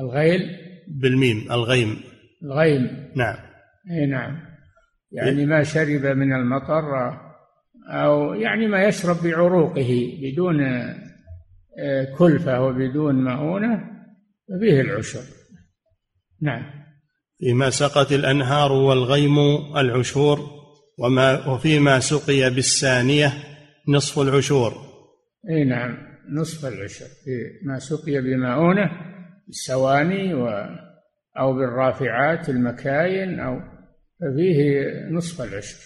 [0.00, 0.40] الغيل.
[0.88, 1.52] بالميم.
[1.52, 2.00] الغيم.
[2.42, 3.10] الغيم.
[3.16, 3.36] نعم.
[3.90, 4.40] إي نعم.
[5.12, 7.18] يعني ما شرب من المطر
[7.90, 10.60] أو يعني ما يشرب بعروقه بدون
[12.18, 13.84] كلفة وبدون مؤونة
[14.60, 15.22] فيه العشر.
[16.42, 16.62] نعم.
[17.38, 19.38] فيما سقت الأنهار والغيم
[19.76, 20.38] العشور
[20.98, 23.32] وما وفيما سقي بالسانية
[23.88, 24.72] نصف العشور.
[25.50, 25.96] أي نعم
[26.32, 27.06] نصف العشر.
[27.66, 28.90] ما سقي بمؤونة
[29.46, 30.48] بالسواني و
[31.38, 33.60] أو بالرافعات المكاين أو
[34.20, 35.78] ففيه نصف العشر.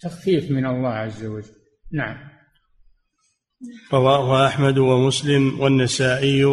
[0.00, 1.52] تخفيف من الله عز وجل.
[1.92, 2.37] نعم.
[3.92, 6.44] رواه أحمد ومسلم والنسائي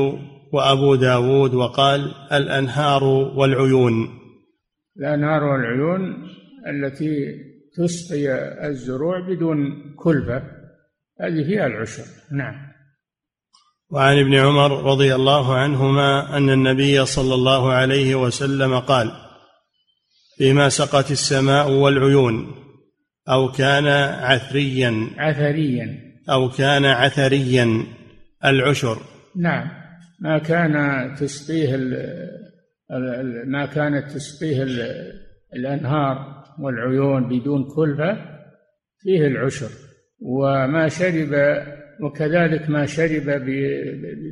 [0.54, 3.94] وأبو داود وقال الأنهار والعيون.
[5.00, 6.28] الأنهار والعيون
[6.68, 7.36] التي
[7.78, 8.30] تسقي
[8.68, 9.58] الزروع بدون
[9.96, 10.44] كلفة
[11.22, 12.76] هذه فيها العشر نعم.
[13.90, 19.12] وعن ابن عمر رضي الله عنهما أن النبي صلى الله عليه وسلم قال
[20.38, 22.56] فيما سقت السماء والعيون
[23.30, 25.10] أو كان عثريا.
[25.18, 26.05] عثريا.
[26.30, 27.84] أو كان عثريا
[28.46, 28.98] العشر.
[29.36, 29.68] نعم.
[30.22, 30.74] ما كان
[31.16, 31.78] تسقيه
[33.46, 34.66] ما كانت تسقيه
[35.56, 38.18] الأنهار والعيون بدون كلفة
[39.00, 39.70] فيه العشر.
[40.22, 41.64] وما شرب
[42.02, 43.46] وكذلك ما شرب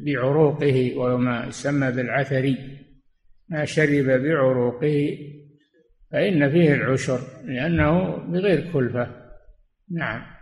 [0.05, 2.57] بعروقه وما يسمى بالعثري.
[3.49, 5.17] ما شرب بعروقه
[6.11, 9.07] فإن فيه العشر لأنه بغير كلفة.
[9.91, 10.32] نعم.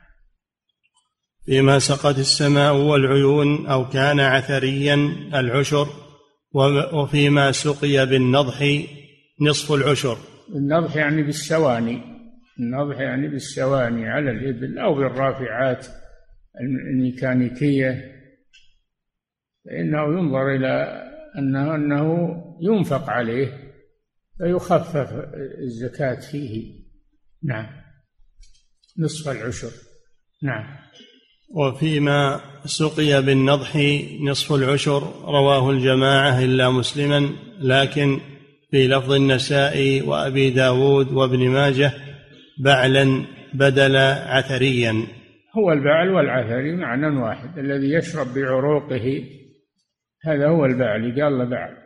[1.46, 4.96] فيما سقت السماء والعيون أو كان عثريا
[5.34, 5.88] العشر
[6.94, 8.86] وفيما سقي بالنضح
[9.42, 10.18] نصف العشر.
[10.56, 12.02] النضح يعني بالسواني
[12.60, 15.88] النضح يعني بالسواني على الإبل أو بالرافعات
[16.62, 18.12] الميكانيكية.
[19.66, 21.04] فإنه ينظر إلى
[21.38, 23.72] أنه أنه ينفق عليه
[24.38, 25.14] فيخفف
[25.64, 26.82] الزكاة فيه.
[27.44, 27.68] نعم.
[29.00, 29.72] نصف العشر.
[30.44, 30.78] نعم.
[31.54, 33.76] وفيما سقي بالنضح
[34.22, 38.20] نصف العشر رواه الجماعة إلا مسلما لكن
[38.72, 41.92] في لفظ النسائي وأبي داود وابن ماجه
[42.64, 45.08] بعلا بدل عثريا.
[45.58, 49.24] هو البعل والعثري معنى واحد الذي يشرب بعروقه
[50.24, 51.78] هذا هو البعل قال له بعل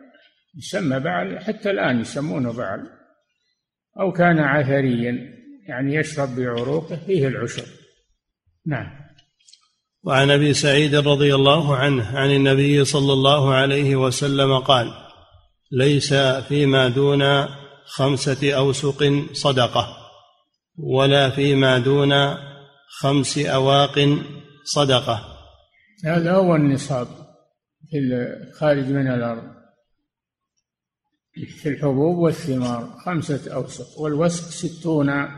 [0.58, 2.86] يسمى بعل حتى الآن يسمونه بعل
[4.00, 5.18] أو كان عثريا
[5.68, 7.66] يعني يشرب بعروقه فيه العشر.
[8.66, 9.05] نعم.
[10.06, 14.92] وعن أبي سعيد رضي الله عنه عن النبي صلى الله عليه وسلم قال
[15.72, 16.14] ليس
[16.48, 17.46] فيما دون
[17.86, 19.96] خمسة أوسق صدقة
[20.78, 22.12] ولا فيما دون
[22.88, 24.18] خمس أواق
[24.64, 25.38] صدقة.
[26.04, 27.08] هذا هو النصاب
[27.90, 29.56] في الخارج من الأرض.
[31.62, 35.28] في الحبوب والثمار خمسة أوسق والوسق ستون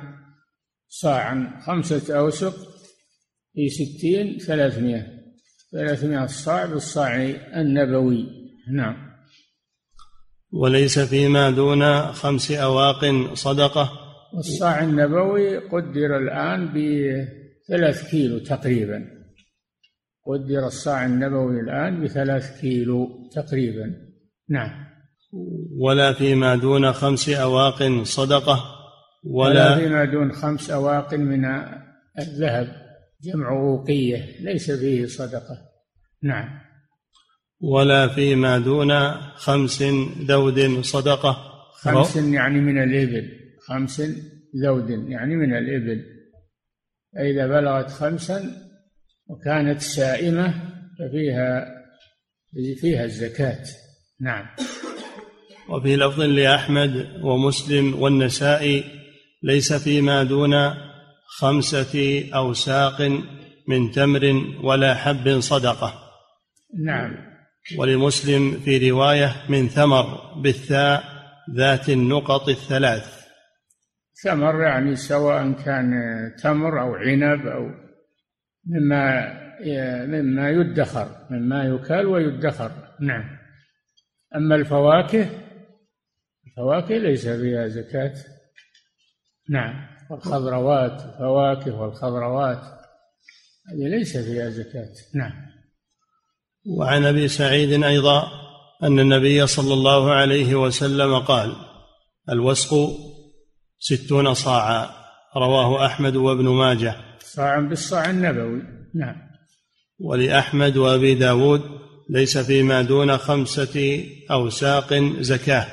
[0.88, 2.77] صاعا خمسة أوسق
[3.58, 5.06] في ستين ثلاثمائة
[5.72, 7.16] ثلاثمائة صاع بالصاع
[7.56, 8.26] النبوي.
[8.72, 8.96] نعم.
[10.52, 13.90] وليس فيما دون خمس أواق صدقة.
[14.38, 19.04] الصاع النبوي قدر الآن بثلاث كيلو تقريبا.
[20.26, 23.94] قدر الصاع النبوي الآن بثلاث كيلو تقريبا.
[24.48, 24.70] نعم.
[25.78, 28.64] ولا فيما دون خمس أواق صدقة
[29.24, 31.44] ولا, ولا فيما دون خمس أواق من
[32.18, 32.87] الذهب.
[33.22, 35.58] جمع أوقية ليس فيه صدقة.
[36.22, 36.60] نعم.
[37.60, 39.82] ولا فيما دون خمس
[40.28, 41.36] ذود صدقة.
[41.72, 43.30] خمس يعني من الإبل.
[43.66, 44.02] خمس
[44.64, 46.04] ذود يعني من الإبل.
[47.14, 48.68] فإذا بلغت خمسا
[49.26, 50.54] وكانت سائمة
[50.98, 51.66] ففيها
[52.80, 53.64] فيها الزكاة.
[54.20, 54.46] نعم.
[55.68, 58.84] وفي لفظ لأحمد ومسلم والنسائي
[59.42, 60.54] ليس فيما دون
[61.28, 63.02] خمسة أوساق
[63.68, 65.94] من تمر ولا حب صدقة.
[66.84, 67.16] نعم.
[67.78, 71.04] ولمسلم في رواية من ثمر بالثاء
[71.56, 73.26] ذات النقط الثلاث.
[74.22, 75.92] ثمر يعني سواء كان
[76.42, 77.70] تمر أو عنب أو
[78.66, 79.38] مما
[80.06, 82.70] مما يدخر مما يكال ويدخر.
[83.00, 83.38] نعم.
[84.36, 85.28] أما الفواكه
[86.46, 88.14] الفواكه ليس فيها زكاة.
[89.50, 89.97] نعم.
[90.10, 92.62] والخضروات الفواكه والخضروات.
[93.70, 94.92] هذه ليس فيها زكاة.
[95.14, 95.32] نعم.
[96.66, 98.22] وعن أبي سعيد أيضا
[98.82, 101.56] أن النبي صلى الله عليه وسلم قال
[102.30, 102.90] الوسق
[103.78, 104.90] ستون صاعا.
[105.36, 106.96] رواه أحمد وابن ماجه.
[107.20, 108.62] صاع بالصاع النبوي.
[108.94, 109.16] نعم.
[110.00, 111.62] ولأحمد وأبي داود
[112.10, 115.66] ليس فيما دون خمسة أوساق زكاة.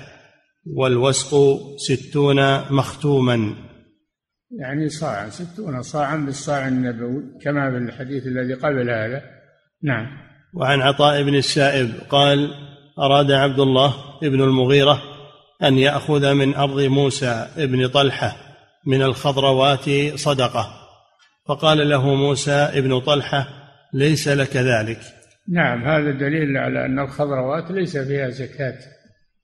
[0.76, 3.65] والوسق ستون مختوما.
[4.60, 9.22] يعني صاعا ستون صاعا بالصاع النبوي كما في الحديث الذي قبل هذا.
[9.84, 10.08] نعم.
[10.54, 12.50] وعن عطاء بن السائب قال
[13.00, 15.02] أراد عبد الله بن المغيرة
[15.64, 18.36] أن يأخذ من أرض موسى بن طلحة
[18.86, 20.68] من الخضروات صدقة.
[21.48, 23.48] فقال له موسى بن طلحة
[23.94, 25.00] ليس لك ذلك.
[25.50, 28.78] نعم هذا دليل على أن الخضروات ليس فيها زكاة.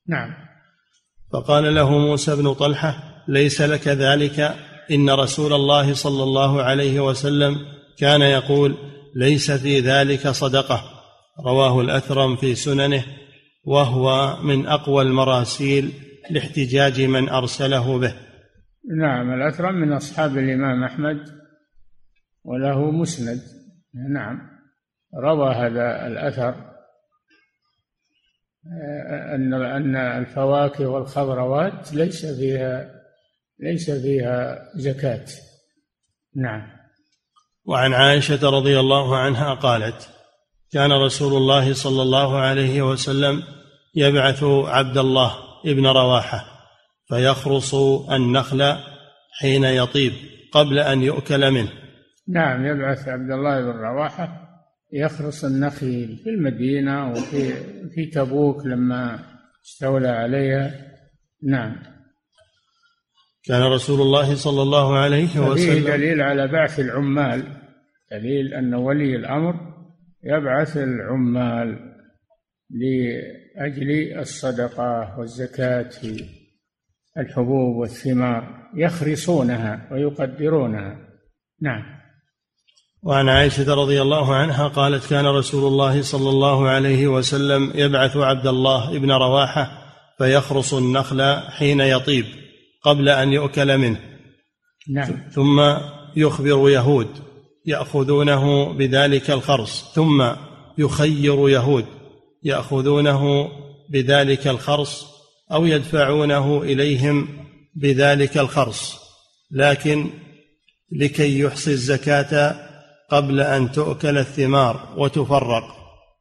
[0.07, 0.33] نعم.
[1.33, 4.55] فقال له موسى بن طلحة ليس لك ذلك.
[4.91, 7.55] إن رسول الله صلى الله عليه وسلم
[7.97, 8.77] كان يقول
[9.15, 10.83] ليس في ذلك صدقة.
[11.45, 13.05] رواه الأثرم في سننه
[13.65, 15.93] وهو من أقوى المراسيل
[16.29, 18.13] لاحتجاج من أرسله به.
[18.97, 21.17] نعم الأثرم من أصحاب الإمام أحمد
[22.43, 23.41] وله مسند.
[24.13, 24.51] نعم
[25.23, 26.71] روى هذا الأثر
[29.35, 33.00] أن أن الفواكه والخضروات ليس فيها
[33.61, 35.25] ليس فيها زكاة.
[36.35, 36.61] نعم.
[37.65, 40.09] وعن عائشة رضي الله عنها قالت
[40.71, 43.43] كان رسول الله صلى الله عليه وسلم
[43.95, 45.33] يبعث عبد الله
[45.65, 46.45] ابن رواحة
[47.07, 47.75] فيخرص
[48.11, 48.75] النخل
[49.39, 50.13] حين يطيب
[50.51, 51.71] قبل أن يؤكل منه.
[52.29, 54.47] نعم يبعث عبد الله بن رواحة
[54.93, 57.53] يخرص النخيل في المدينة وفي
[57.95, 59.19] في تبوك لما
[59.65, 60.71] استولى عليها.
[61.43, 61.90] نعم.
[63.45, 67.43] كان رسول الله صلى الله عليه وسلم دليل على بعث العمال.
[68.11, 69.55] دليل أن ولي الأمر
[70.23, 71.79] يبعث العمال
[72.69, 76.25] لأجل الصدقة والزكاة في
[77.17, 80.97] الحبوب والثمار يخرصونها ويقدرونها.
[81.61, 81.83] نعم.
[83.03, 88.47] وعن عائشة رضي الله عنها قالت كان رسول الله صلى الله عليه وسلم يبعث عبد
[88.47, 89.71] الله بن رواحة
[90.17, 92.40] فيخرص النخل حين يطيب.
[92.81, 93.99] قبل أن يؤكل منه.
[94.89, 95.13] نعم.
[95.31, 95.77] ثم
[96.15, 97.07] يخبر يهود
[97.65, 99.93] يأخذونه بذلك الخرص.
[99.93, 100.31] ثم
[100.77, 101.85] يخير يهود
[102.43, 103.51] يأخذونه
[103.89, 105.07] بذلك الخرص
[105.51, 107.27] أو يدفعونه إليهم
[107.75, 108.99] بذلك الخرص.
[109.51, 110.09] لكن
[110.91, 112.55] لكي يحصي الزكاة
[113.09, 115.63] قبل أن تؤكل الثمار وتفرق.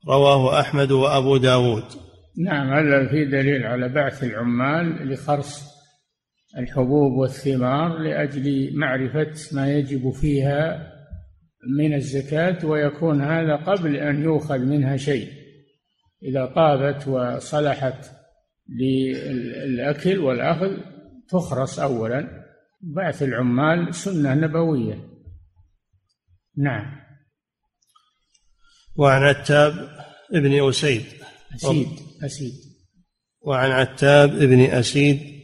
[0.08, 1.84] رواه أحمد وأبو داود.
[2.38, 5.69] نعم هذا في دليل على بعث العمال لخرص.
[6.58, 10.92] الحبوب والثمار لأجل معرفة ما يجب فيها
[11.78, 15.32] من الزكاة ويكون هذا قبل أن يؤخذ منها شيء.
[16.22, 18.10] إذا طابت وصلحت
[18.68, 20.76] للأكل والأخذ
[21.28, 22.46] تخرص أولا.
[22.80, 25.10] بعث العمال سنة نبوية.
[26.56, 27.00] نعم.
[28.96, 29.72] وعن عتاب
[30.34, 31.02] ابن أسيد.
[31.54, 31.88] أسيد
[32.24, 32.52] أسيد.
[33.40, 35.39] وعن عتاب ابن أسيد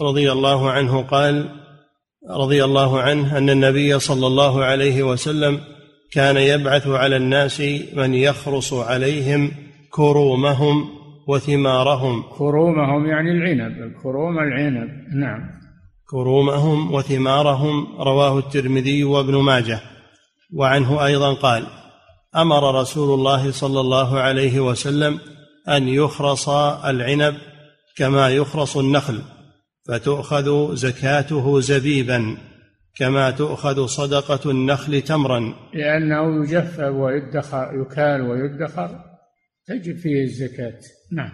[0.00, 1.48] رضي الله عنه قال
[2.30, 5.60] رضي الله عنه أن النبي صلى الله عليه وسلم
[6.12, 7.60] كان يبعث على الناس
[7.94, 9.50] من يخرص عليهم
[9.90, 10.88] كرومهم
[11.28, 12.22] وثمارهم.
[12.38, 15.40] كرومهم يعني العنب الكروم العنب نعم.
[16.10, 19.80] كرومهم وثمارهم رواه الترمذي وابن ماجه.
[20.54, 21.66] وعنه أيضا قال
[22.36, 25.18] أمر رسول الله صلى الله عليه وسلم
[25.68, 26.48] أن يخرص
[26.84, 27.34] العنب
[27.96, 29.20] كما يخرص النخل.
[29.88, 32.36] فتؤخذ زكاته زبيبا
[32.96, 35.54] كما تؤخذ صدقة النخل تمرا.
[35.74, 39.00] لأنه يجفف ويدخر يكال ويدخر.
[39.66, 40.80] تجب فيه الزكاة.
[41.12, 41.30] نعم.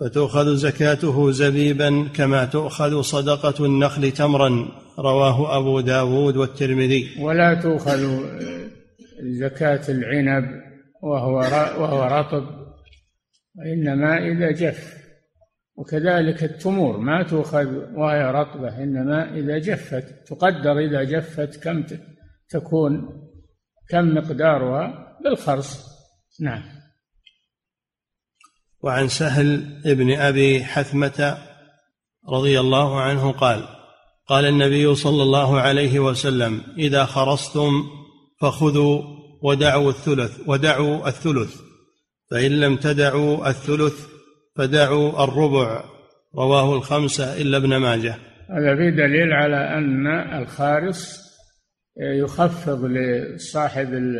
[0.00, 4.68] فتؤخذ زكاته زبيبا كما تؤخذ صدقة النخل تمرا.
[4.98, 7.08] رواه أبو داود والترمذي.
[7.20, 8.22] ولا تؤخذ
[9.22, 10.44] زكاة العنب
[11.02, 11.36] وهو
[11.80, 12.44] وهو رطب
[13.58, 15.05] وإنما إذا جف.
[15.76, 21.84] وكذلك التمور ما تؤخذ وهي رطبة إنما إذا جفت تقدر إذا جفت كم
[22.48, 23.22] تكون
[23.88, 25.86] كم مقدارها بالخرص.
[26.40, 26.62] نعم.
[28.82, 31.38] وعن سهل ابن أبي حثمة
[32.28, 33.68] رضي الله عنه قال
[34.28, 37.70] قال النبي صلى الله عليه وسلم إذا خرصتم
[38.40, 39.02] فخذوا
[39.42, 41.56] ودعوا الثلث ودعوا الثلث
[42.30, 44.15] فإن لم تدعوا الثلث
[44.58, 45.84] فدعوا الربع
[46.34, 48.14] رواه الخمسة إلا ابن ماجه.
[48.50, 50.06] هذا في دليل على أن
[50.42, 51.26] الخارص
[51.96, 54.18] يخفض لصاحب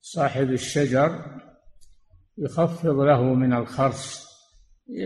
[0.00, 1.10] صاحب الشجر
[2.38, 4.30] يخفض له من الخرص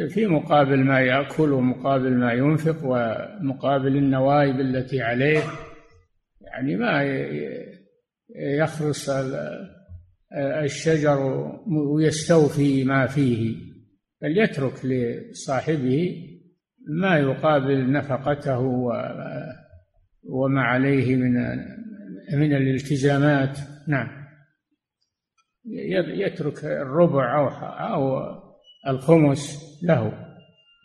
[0.09, 5.43] في مقابل ما يأكل ومقابل ما ينفق ومقابل النوائب التي عليه.
[6.41, 7.03] يعني ما
[8.37, 9.11] يخرص
[10.63, 13.74] الشجر ويستوفي ما فيه.
[14.25, 16.17] بل يترك لصاحبه
[16.89, 18.61] ما يقابل نفقته
[20.23, 21.33] وما عليه من
[22.39, 23.59] من الالتزامات.
[23.89, 24.09] نعم.
[26.15, 27.49] يترك الربع أو
[27.95, 28.21] أو
[28.89, 30.13] الخمس له.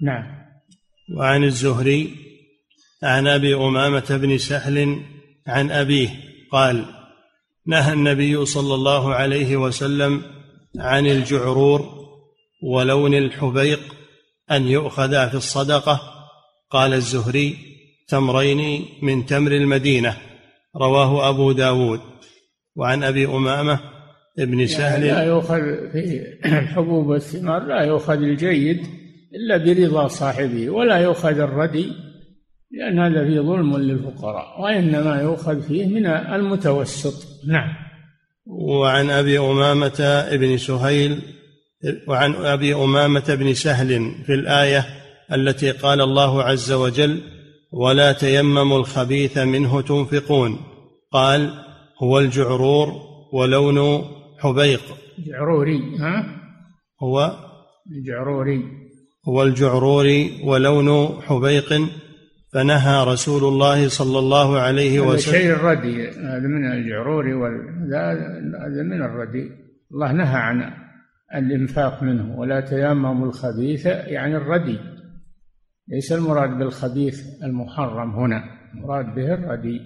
[0.02, 0.40] نعم.
[1.18, 2.16] وعن الزهري
[3.04, 5.00] عن أبي أمامة بن سهل
[5.48, 6.10] عن أبيه
[6.52, 6.86] قال
[7.66, 10.22] نهى النبي صلى الله عليه وسلم
[10.80, 11.99] عن الجعرور
[12.64, 13.80] ولون الحبيق
[14.51, 16.01] أن يؤخذ في الصدقة
[16.70, 17.57] قال الزهري
[18.07, 20.18] تمرين من تمر المدينة
[20.76, 21.99] رواه أبو داود.
[22.76, 23.80] وعن أبي أمامة
[24.39, 28.80] ابن سهل لا يؤخذ في الحبوب والثمار لا يؤخذ الجيد
[29.36, 31.91] إلا برضا صاحبه ولا يؤخذ الردي
[32.72, 37.28] لأن هذا فيه ظلم للفقراء وإنما يؤخذ فيه من المتوسط.
[37.47, 37.74] نعم.
[38.45, 40.01] وعن أبي أمامة
[40.32, 41.22] ابن سهيل
[42.08, 44.86] وعن أبي أمامة بن سهل في الآية
[45.34, 47.22] التي قال الله عز وجل
[47.72, 50.60] ولا تيمموا الخبيث منه تنفقون
[51.12, 51.54] قال
[52.04, 52.94] هو الجعرور
[53.34, 54.06] ولون
[54.40, 54.82] حبيق
[55.28, 56.26] جعروري ها؟
[57.04, 57.36] هو
[57.92, 58.64] الجعروري
[59.28, 61.74] هو الجعروري ولون حبيق.
[62.54, 69.52] فنهى رسول الله صلى الله عليه وسلم شيء الردي هذا من الجعروري هذا من الردي.
[69.92, 70.72] الله نهى عن
[71.36, 74.80] الإنفاق منه ولا تيمموا الخبيث يعني الردي.
[75.88, 79.82] ليس المراد بالخبيث المحرم هنا المراد به الردي.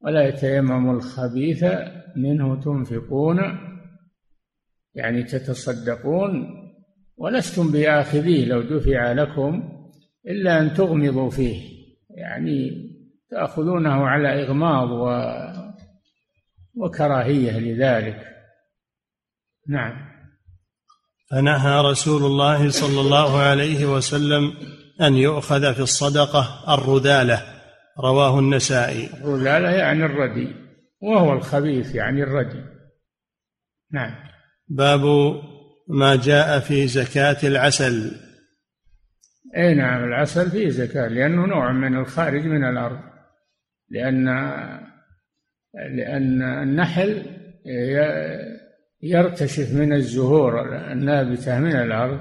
[0.00, 1.64] ولا يتيمموا الخبيث
[2.16, 3.38] منه تنفقون
[4.94, 6.56] يعني تتصدقون.
[7.16, 9.80] ولستم بآخذيه لو دفع لكم
[10.26, 11.80] إلا أن تغمضوا فيه
[12.10, 12.90] يعني
[13.30, 15.30] تأخذونه على إغماض و
[16.74, 18.26] وكراهية لذلك.
[19.68, 20.09] نعم.
[21.30, 24.52] فنهى رسول الله صلى الله عليه وسلم
[25.00, 27.42] أن يؤخذ في الصدقة الردالة
[27.98, 29.06] رواه النسائي.
[29.24, 30.54] الردالة يعني الردي
[31.02, 32.64] وهو الخبيث يعني الردي.
[33.92, 34.14] نعم.
[34.68, 35.02] باب
[35.88, 38.12] ما جاء في زكاة العسل.
[39.56, 43.00] أي نعم العسل فيه زكاة لأنه نوع من الخارج من الأرض.
[43.90, 44.24] لأن
[45.74, 47.22] لأن النحل
[49.02, 52.20] يرتشف من الزهور النابتة من الأرض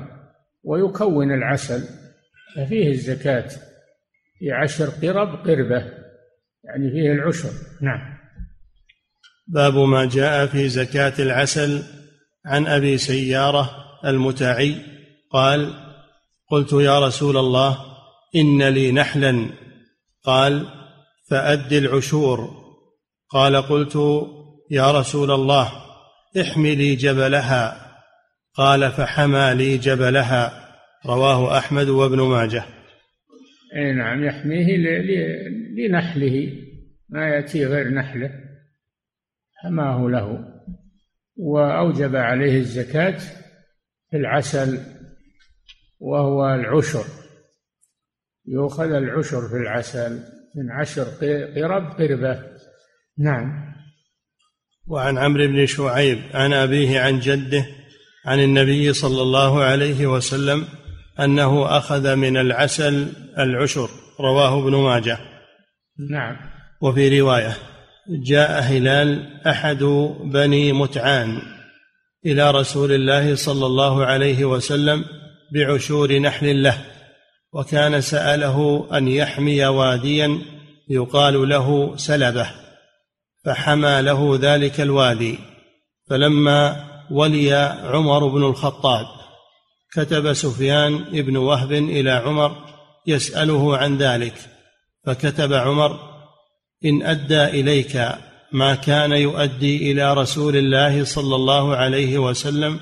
[0.64, 1.84] ويكون العسل
[2.56, 3.50] ففيه الزكاة
[4.40, 5.86] في عشر قرب قربة
[6.64, 7.50] يعني فيه العشر.
[7.82, 8.20] نعم.
[9.48, 11.84] باب ما جاء في زكاة العسل
[12.46, 13.70] عن أبي سيارة
[14.06, 14.76] المتعي
[15.32, 15.74] قال
[16.52, 17.78] قلت يا رسول الله
[18.36, 19.50] إن لي نحلا.
[20.24, 20.66] قال
[21.30, 22.60] فأد العشور.
[23.30, 23.98] قال قلت
[24.72, 25.89] يا رسول الله
[26.38, 27.90] احملي جبلها.
[28.54, 30.70] قال فحمى لي جبلها.
[31.06, 32.64] رواه أحمد وابن ماجه.
[33.76, 34.78] أي نعم يحميه
[35.78, 36.54] لنحله.
[37.10, 38.32] ما يأتي غير نحله.
[39.56, 40.46] حماه له.
[41.38, 43.18] وأوجب عليه الزكاة
[44.10, 44.80] في العسل
[46.00, 47.06] وهو العشر.
[48.46, 50.24] يؤخذ العشر في العسل
[50.56, 51.04] من عشر
[51.56, 52.44] قرب قربة.
[53.18, 53.69] نعم.
[54.88, 57.66] وعن عمرو بن شعيب عن أبيه عن جده
[58.26, 60.66] عن النبي صلى الله عليه وسلم
[61.20, 63.08] أنه أخذ من العسل
[63.38, 65.18] العشر رواه ابن ماجه.
[66.12, 66.36] نعم.
[66.82, 67.58] وفي رواية
[68.10, 69.84] جاء هلال أحد
[70.24, 71.42] بني متعان
[72.26, 75.06] إلى رسول الله صلى الله عليه وسلم
[75.54, 76.78] بعشور نحل له
[77.54, 80.40] وكان سأله أن يحمي واديا
[80.90, 82.50] يقال له سلبة.
[83.46, 85.40] فحمى له ذلك الوادي.
[86.10, 89.06] فلما ولي عمر بن الخطاب
[89.94, 92.56] كتب سفيان بن وهب إلى عمر
[93.08, 94.34] يسأله عن ذلك
[95.06, 96.00] فكتب عمر
[96.86, 98.10] إن أدى إليك
[98.52, 102.80] ما كان يؤدي إلى رسول الله صلى الله عليه وسلم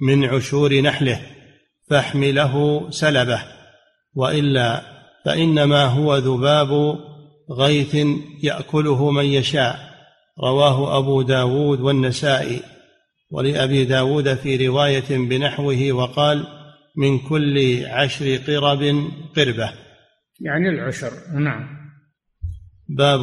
[0.00, 1.20] من عشور نحله
[1.90, 3.42] فاحمله سلبه
[4.14, 4.82] وإلا
[5.24, 6.98] فإنما هو ذباب
[7.50, 8.06] غيث
[8.42, 9.93] يأكله من يشاء.
[10.42, 12.60] رواه أبو داود والنسائي
[13.30, 16.46] ولأبي داود في رواية بنحوه وقال
[16.96, 18.82] من كل عشر قرب
[19.36, 19.72] قربة.
[20.40, 21.66] يعني العشر نعم.
[22.88, 23.20] باب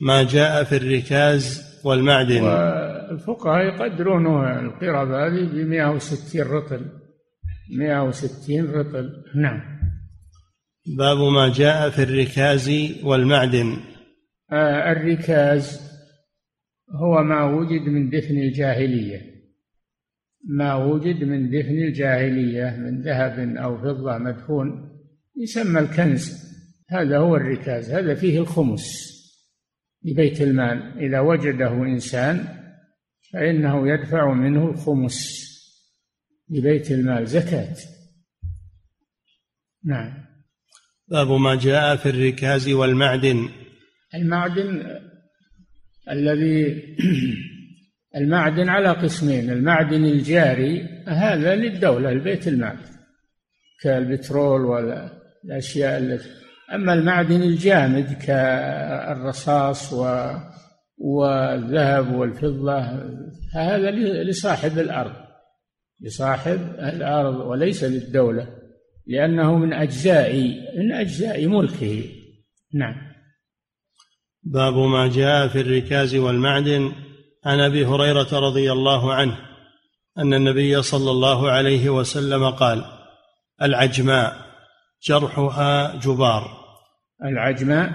[0.00, 2.42] ما جاء في الركاز والمعدن.
[2.42, 6.86] والفقهاء يقدرون القرب هذه ب 160 رطل
[7.78, 9.60] 160 رطل نعم.
[10.98, 12.70] باب ما جاء في الركاز
[13.04, 13.76] والمعدن.
[14.52, 15.95] آه الركاز
[16.90, 19.36] هو ما وجد من دفن الجاهلية.
[20.48, 24.98] ما وجد من دفن الجاهلية من ذهب أو فضة مدفون
[25.36, 26.46] يسمى الكنز.
[26.88, 28.86] هذا هو الركاز هذا فيه الخمس
[30.04, 30.98] لبيت المال.
[30.98, 32.48] إذا وجده إنسان
[33.32, 35.46] فإنه يدفع منه الخمس
[36.50, 37.26] لبيت المال.
[37.26, 37.76] زكاة.
[39.84, 40.26] نعم.
[41.08, 43.48] باب ما جاء في الركاز والمعدن.
[44.14, 45.00] المعدن
[46.10, 46.82] الذي
[48.16, 52.76] المعدن على قسمين المعدن الجاري هذا للدولة البيت المال
[53.82, 56.28] كالبترول والأشياء التي
[56.74, 60.30] أما المعدن الجامد كالرصاص و
[60.98, 62.78] والذهب والفضة
[63.54, 63.90] هذا
[64.22, 65.12] لصاحب الأرض
[66.00, 68.48] لصاحب الأرض وليس للدولة
[69.06, 70.36] لأنه من أجزاء
[70.78, 72.04] من أجزاء ملكه.
[72.74, 73.05] نعم.
[74.46, 76.92] باب ما جاء في الركاز والمعدن
[77.46, 79.36] عن أبي هريرة رضي الله عنه
[80.18, 82.84] أن النبي صلى الله عليه وسلم قال
[83.62, 84.32] العجماء
[85.02, 86.42] جرحها جبار.
[87.24, 87.92] العجماء؟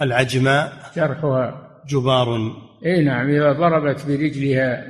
[0.00, 1.68] العجماء جرحها.
[1.88, 2.52] جبار.
[2.86, 4.86] إي نعم إذا ضربت برجلها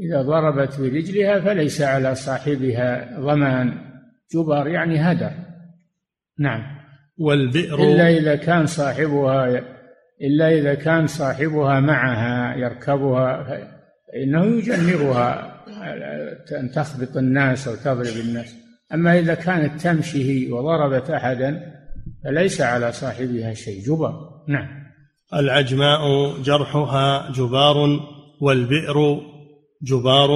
[0.00, 3.78] إذا ضربت برجلها فليس على صاحبها ضمان.
[4.34, 5.30] جبار يعني هدر.
[6.38, 6.62] نعم.
[7.18, 9.73] والبئر إلا إذا كان صاحبها
[10.22, 15.54] إلا إذا كان صاحبها معها يركبها فإنه يجنبها
[16.60, 18.54] أن تخبط الناس أو تضرب الناس.
[18.94, 21.74] أما إذا كانت تمشي وضربت أحدا
[22.24, 23.82] فليس على صاحبها شيء.
[23.82, 24.84] جبار نعم.
[25.34, 26.00] العجماء
[26.42, 28.00] جرحها جبار
[28.40, 29.20] والبئر
[29.82, 30.30] جبار.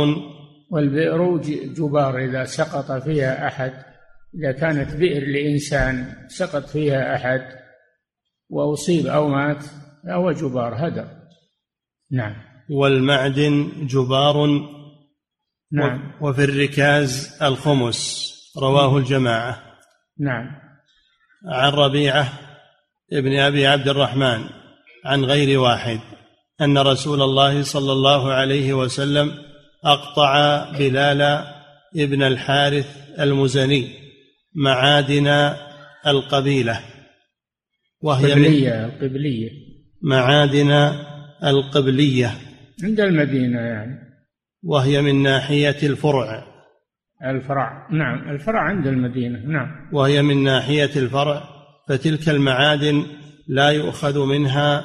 [0.71, 1.37] والبئر
[1.77, 3.73] جبار إذا سقط فيها أحد
[4.35, 7.58] إذا كانت بئر لإنسان سقط فيها أحد
[8.51, 9.65] وأصيب أو مات
[10.07, 11.09] فهو جبار هدر.
[12.11, 12.35] نعم.
[12.71, 14.47] والمعدن جبار.
[15.73, 16.13] نعم.
[16.21, 18.29] وفي الركاز الخمس.
[18.59, 19.63] رواه الجماعة.
[20.19, 20.47] نعم.
[21.47, 22.33] عن ربيعة
[23.13, 24.45] ابن أبي عبد الرحمن
[25.05, 26.01] عن غير واحد
[26.61, 29.33] أن رسول الله صلى الله عليه وسلم
[29.85, 31.23] أقطع بلال
[31.97, 33.89] ابن الحارث المزني
[34.55, 35.55] معادن
[36.07, 36.81] القبيلة.
[38.03, 39.51] وهي القبلية القبلية
[40.03, 40.71] معادن
[41.45, 42.31] القبلية.
[42.83, 44.09] عند المدينة يعني.
[44.63, 46.45] وهي من ناحية الفرع.
[47.25, 47.89] الفرع.
[47.93, 49.39] نعم الفرع عند المدينة.
[49.39, 49.69] نعم.
[49.93, 51.43] وهي من ناحية الفرع
[51.89, 53.07] فتلك المعادن
[53.49, 54.85] لا يؤخذ منها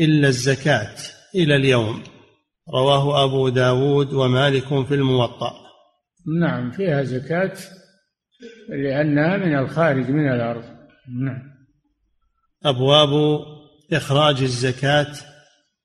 [0.00, 0.94] إلا الزكاة
[1.34, 2.02] إلى اليوم.
[2.74, 5.52] رواه أبو داود ومالك في الموطأ.
[6.40, 7.52] نعم فيها زكاة
[8.68, 10.64] لأنها من الخارج من الأرض.
[11.22, 11.55] نعم.
[12.68, 13.40] أبواب
[13.92, 15.14] إخراج الزكاة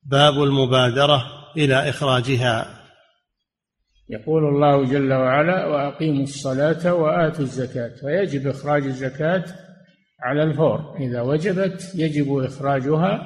[0.04, 1.24] باب المبادرة
[1.58, 2.82] إلى إخراجها.
[4.10, 7.92] يقول الله جل وعلا وأقيموا الصلاة وآتوا الزكاة.
[8.02, 9.46] فيجب إخراج الزكاة
[10.24, 10.98] على الفور.
[11.00, 13.22] إذا وجبت يجب إخراجها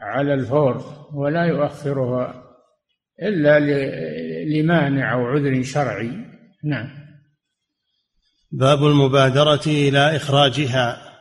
[0.00, 2.42] على الفور ولا يؤخرها
[3.22, 3.60] إلا
[4.44, 6.10] لمانع أو عذر شرعي.
[6.64, 6.88] نعم.
[8.52, 11.11] باب المبادرة إلى إخراجها.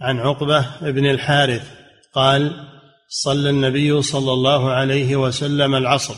[0.00, 1.70] عن عقبة بن الحارث
[2.12, 2.68] قال
[3.08, 6.14] صلى النبي صلى الله عليه وسلم العصر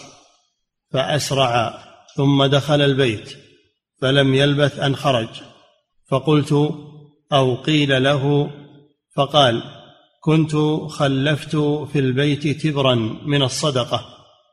[0.92, 1.78] فأسرع
[2.16, 3.36] ثم دخل البيت
[4.00, 5.28] فلم يلبث أن خرج.
[6.10, 6.52] فقلت
[7.32, 8.50] أو قيل له؟
[9.16, 9.62] فقال
[10.20, 10.56] كنت
[10.90, 11.56] خلفت
[11.92, 12.94] في البيت تبرا
[13.26, 14.04] من الصدقة.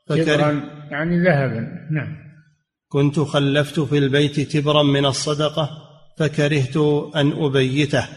[0.08, 0.52] تبرا
[0.92, 2.18] يعني ذهبا نعم.
[2.90, 5.70] كنت خلفت في البيت تبرا من الصدقة
[6.18, 6.78] فكرهت
[7.16, 8.08] أن أبيته.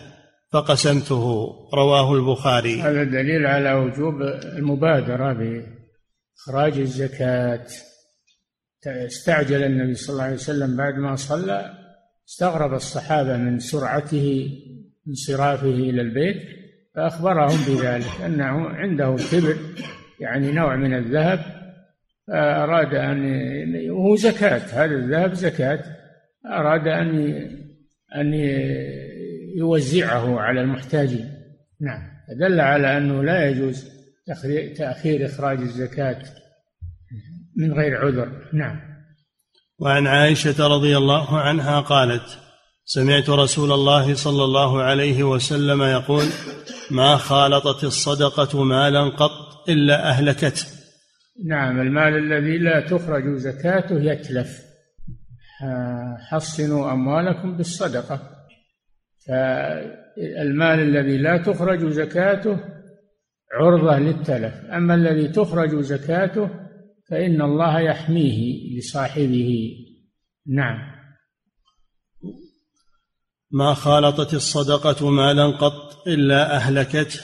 [0.53, 2.82] فقسمته رواه البخاري.
[2.82, 4.22] هذا دليل على وجوب
[4.59, 7.66] المبادرة بإخراج الزكاة.
[8.86, 11.74] استعجل النبي صلى الله عليه وسلم بعد ما صلى
[12.28, 14.51] استغرب الصحابة من سرعته
[15.09, 16.36] انصرافه إلى البيت
[16.94, 19.57] فأخبرهم بذلك أنه عنده كبر
[20.20, 21.40] يعني نوع من الذهب
[22.26, 25.84] فأراد أن وهو زكاة هذا الذهب زكاة
[26.46, 27.34] أراد أن
[28.16, 28.34] أن
[29.57, 31.30] يوزعه على المحتاجين.
[31.80, 32.03] نعم.
[32.40, 33.84] دل على أنه لا يجوز
[34.76, 36.22] تأخير إخراج الزكاة
[37.57, 38.48] من غير عذر.
[38.53, 38.80] نعم.
[39.78, 42.38] وعن عائشة رضي الله عنها قالت
[42.84, 46.24] سمعت رسول الله صلى الله عليه وسلم يقول
[46.90, 50.66] ما خالطت الصدقة مالا قط إلا أهلكته.
[51.46, 51.80] نعم.
[51.80, 54.70] المال الذي لا تخرج زكاته يتلف.
[56.30, 58.20] حصنوا أموالكم بالصدقة.
[59.27, 62.59] فالمال الذي لا تخرج زكاته
[63.53, 66.51] عرضة للتلف أما الذي تخرج زكاته
[67.11, 69.71] فإن الله يحميه لصاحبه.
[70.47, 70.79] نعم.
[73.51, 77.21] ما خالطت الصدقة مالا قط إلا أهلكته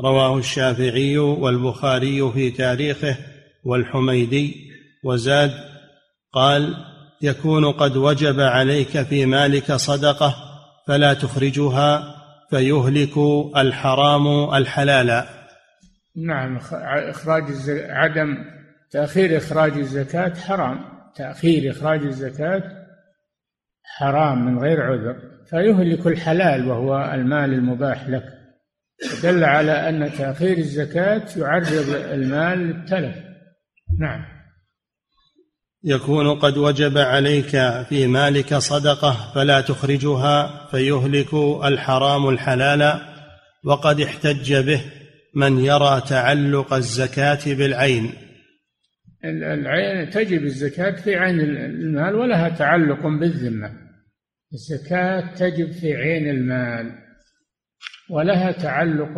[0.00, 3.16] رواه الشافعي والبخاري في تاريخه
[3.64, 4.70] والحميدي.
[5.04, 5.50] وزاد
[6.32, 6.74] قال
[7.22, 10.53] يكون قد وجب عليك في مالك صدقة
[10.86, 12.14] فلا تخرجها
[12.50, 13.18] فيهلك
[13.56, 15.24] الحرام الحلال.
[16.16, 18.36] نعم إخراج عدم
[18.90, 20.84] تأخير إخراج الزكاة حرام.
[21.16, 22.62] تأخير إخراج الزكاة
[23.84, 25.16] حرام من غير عذر.
[25.50, 28.24] فيهلك الحلال وهو المال المباح لك.
[29.22, 33.16] دل على أن تأخير الزكاة يعرض المال للتلف.
[34.00, 34.33] نعم.
[35.84, 37.50] يكون قد وجب عليك
[37.88, 43.00] في مالك صدقة فلا تخرجها فيهلك الحرام الحلال
[43.64, 44.80] وقد احتج به
[45.34, 48.12] من يرى تعلق الزكاة بالعين.
[49.24, 53.70] العين تجب الزكاة في عين المال ولها تعلق بالذمة.
[54.52, 56.92] الزكاة تجب في عين المال
[58.10, 59.14] ولها تعلق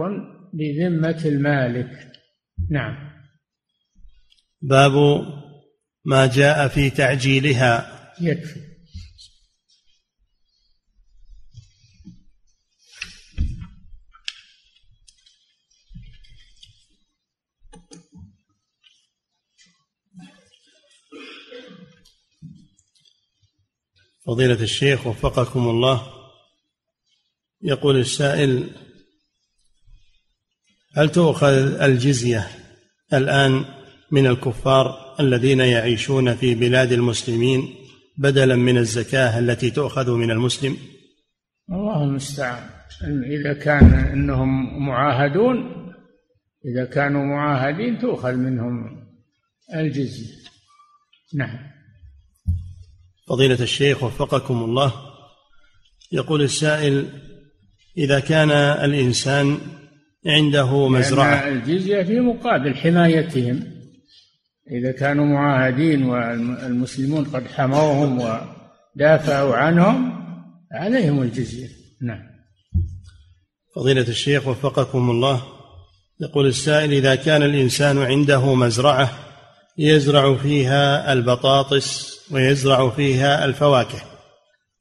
[0.55, 1.91] بذمة المالك.
[2.71, 2.95] نعم.
[4.63, 4.93] باب
[6.07, 7.93] ما جاء في تعجيلها.
[8.21, 8.61] يكفي.
[24.27, 26.13] فضيلة الشيخ وفقكم الله.
[27.63, 28.71] يقول السائل
[30.97, 32.51] هل تؤخذ الجزية
[33.13, 33.65] الآن
[34.11, 37.75] من الكفار؟ الذين يعيشون في بلاد المسلمين
[38.19, 40.77] بدلا من الزكاة التي تؤخذ من المسلم؟
[41.71, 42.69] الله المستعان.
[43.25, 45.57] إذا كان إنهم معاهدون
[46.65, 49.07] إذا كانوا معاهدين تؤخذ منهم
[49.75, 50.35] الجزية.
[51.35, 51.59] نعم.
[53.29, 54.93] فضيلة الشيخ وفقكم الله
[56.13, 57.07] يقول السائل
[57.99, 59.59] إذا كان الإنسان
[60.27, 63.76] عنده مزرعة الجزية في مقابل حمايتهم
[64.71, 70.13] إذا كانوا معاهدين والمسلمون قد حموهم ودافعوا عنهم
[70.73, 71.69] عليهم الجزية
[72.03, 72.23] نعم
[73.77, 75.43] فضيلة الشيخ وفقكم الله
[76.21, 79.11] يقول السائل إذا كان الإنسان عنده مزرعة
[79.79, 84.01] يزرع فيها البطاطس ويزرع فيها الفواكه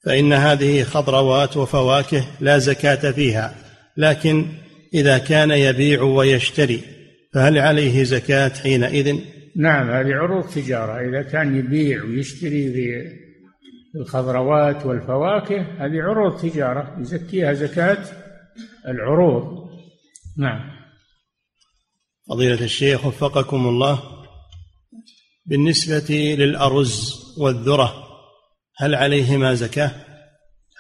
[0.06, 3.56] فإن هذه خضروات وفواكه لا زكاة فيها
[3.98, 4.46] لكن
[4.94, 6.82] إذا كان يبيع ويشتري
[7.34, 9.20] فهل عليه زكاة حينئذ؟
[9.56, 11.10] نعم هذه عروض تجارة.
[11.10, 17.00] إذا كان يبيع ويشتري في الخضروات والفواكه هذه عروض تجارة.
[17.00, 18.06] يزكيها زكاة
[18.88, 19.70] العروض.
[20.38, 20.76] نعم.
[22.30, 24.00] فضيلة الشيخ وفقكم الله.
[25.46, 27.94] بالنسبة للأرز والذرة
[28.78, 29.92] هل عليهما زكاة؟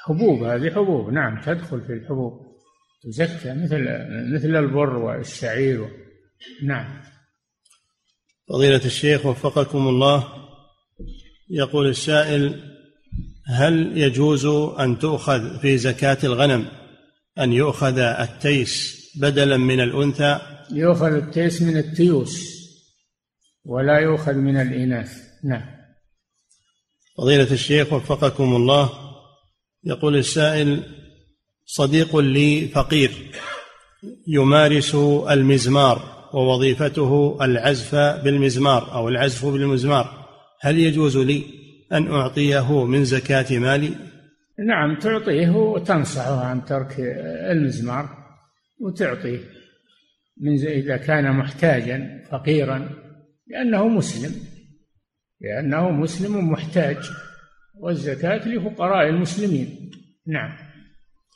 [0.05, 1.09] حبوب هذه حبوب.
[1.09, 2.55] نعم تدخل في الحبوب.
[3.03, 3.87] تزكى مثل
[4.33, 5.87] مثل البر والشعير.
[6.63, 7.01] نعم.
[8.49, 10.27] فضيلة الشيخ وفقكم الله
[11.49, 12.75] يقول السائل
[13.45, 14.45] هل يجوز
[14.79, 16.65] أن تؤخذ في زكاة الغنم
[17.39, 20.39] أن يؤخذ التيس بدلا من الأنثى؟
[20.71, 22.55] يؤخذ التيس من التيوس
[23.65, 25.17] ولا يؤخذ من الإناث.
[25.43, 25.75] نعم.
[27.17, 28.89] فضيلة الشيخ وفقكم الله
[29.83, 30.83] يقول السائل
[31.65, 33.11] صديق لي فقير
[34.27, 34.95] يمارس
[35.29, 40.25] المزمار ووظيفته العزف بالمزمار أو العزف بالمزمار.
[40.61, 41.43] هل يجوز لي
[41.91, 43.89] أن أعطيه من زكاة مالي؟
[44.67, 46.95] نعم تعطيه وتنصحه عن ترك
[47.51, 48.09] المزمار
[48.79, 49.39] وتعطيه
[50.41, 52.89] من إذا كان محتاجا فقيرا
[53.47, 54.31] لأنه مسلم.
[55.41, 56.97] لأنه مسلم محتاج
[57.79, 59.91] والزكاة لفقراء المسلمين.
[60.27, 60.57] نعم.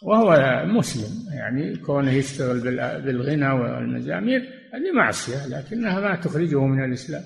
[0.04, 2.60] وهو مسلم يعني كونه يشتغل
[3.02, 4.40] بالغنى والمزامير
[4.74, 7.24] هذه معصية لكنها ما تخرجه من الإسلام.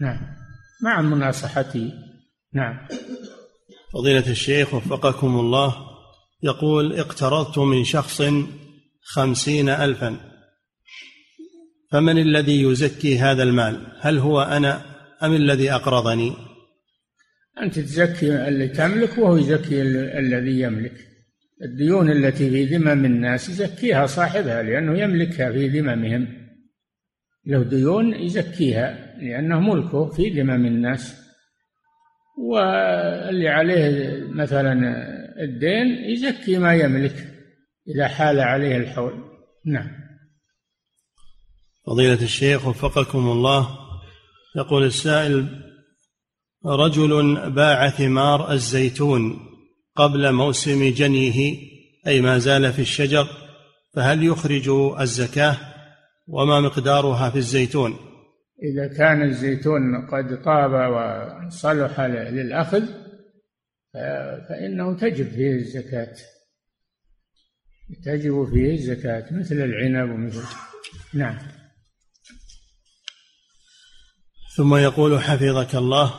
[0.00, 0.20] نعم.
[0.82, 1.92] مع مناصحته
[2.54, 2.86] نعم.
[3.92, 5.74] فضيلة الشيخ وفقكم الله
[6.42, 8.22] يقول اقترضت من شخص
[9.02, 10.16] خمسين ألفا.
[11.90, 14.82] فمن الذي يزكي هذا المال؟ هل هو أنا
[15.22, 16.32] أم الذي أقرضني؟
[17.62, 19.82] أنت تزكي اللي تملك وهو يزكي
[20.18, 21.11] الذي يملك.
[21.62, 26.28] الديون التي في ذمم الناس يزكيها صاحبها لأنه يملكها في ذممهم.
[27.46, 31.22] له ديون يزكيها لأنه ملكه في ذمم الناس.
[32.38, 34.72] واللي عليه مثلا
[35.42, 37.28] الدين يزكي ما يملك
[37.88, 39.24] إذا حال عليه الحول.
[39.66, 39.90] نعم.
[41.86, 43.68] فضيلة الشيخ وفقكم الله
[44.56, 45.62] يقول السائل
[46.66, 49.51] رجل باع ثمار الزيتون
[49.96, 51.56] قبل موسم جنيه
[52.06, 53.26] أي ما زال في الشجر
[53.94, 54.68] فهل يخرج
[55.00, 55.56] الزكاة؟
[56.28, 57.96] وما مقدارها في الزيتون؟
[58.62, 60.92] إذا كان الزيتون قد طاب
[61.46, 62.82] وصلح للأخذ
[64.48, 66.14] فإنه تجب فيه الزكاة.
[68.04, 70.44] تجب فيه الزكاة مثل العنب ومثل
[71.14, 71.38] نعم.
[74.56, 76.14] ثم يقول حفظك الله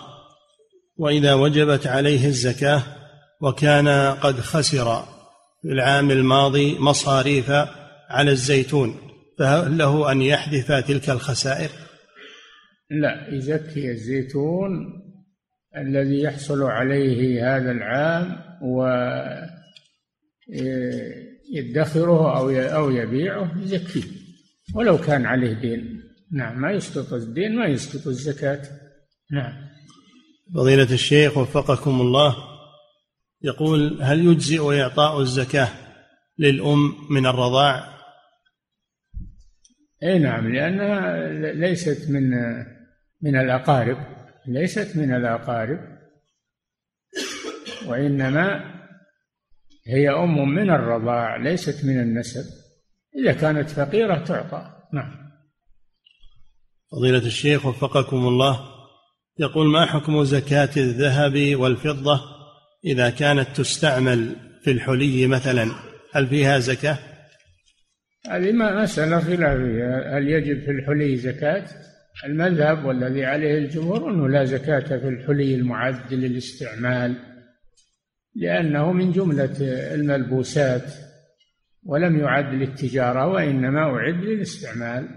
[0.97, 3.02] وإذا وجبت عليه الزكاة
[3.43, 5.03] وكان قد خسر
[5.61, 7.51] في العام الماضي مصاريف
[8.09, 8.97] على الزيتون
[9.39, 11.69] فهل له أن يحذف تلك الخسائر؟
[12.89, 14.71] لا يزكي الزيتون
[15.77, 18.39] الذي يحصل عليه هذا العام
[21.51, 24.03] ويدخره أو أو يبيعه يزكيه
[24.75, 26.03] ولو كان عليه دين.
[26.31, 28.61] نعم ما يسقط الدين ما يسقط الزكاة.
[29.31, 29.53] نعم.
[30.55, 32.52] فضيلة الشيخ وفقكم الله
[33.43, 35.69] يقول هل يجزئ إعطاء الزكاة
[36.39, 37.93] للأم من الرضاع؟
[40.03, 42.29] أي نعم لأنها ليست من
[43.21, 43.97] من الأقارب
[44.47, 45.79] ليست من الأقارب
[47.87, 48.73] وإنما
[49.87, 52.45] هي أم من الرضاع ليست من النسب.
[53.15, 54.71] إذا كانت فقيرة تعطى.
[54.93, 55.23] نعم.
[56.91, 58.59] فضيلة الشيخ وفقكم الله
[59.39, 62.32] يقول ما حكم زكاة الذهب والفضة؟
[62.85, 65.71] إذا كانت تستعمل في الحلي مثلا
[66.13, 66.97] هل فيها زكاة؟
[68.29, 71.65] هذه مسألة خلافية هل يجب في الحلي زكاة؟
[72.25, 77.15] المذهب والذي عليه الجمهور أنه لا زكاة في الحلي المعد للاستعمال
[78.35, 79.55] لأنه من جملة
[79.93, 80.93] الملبوسات
[81.83, 85.07] ولم يعد للتجارة وإنما أعد للاستعمال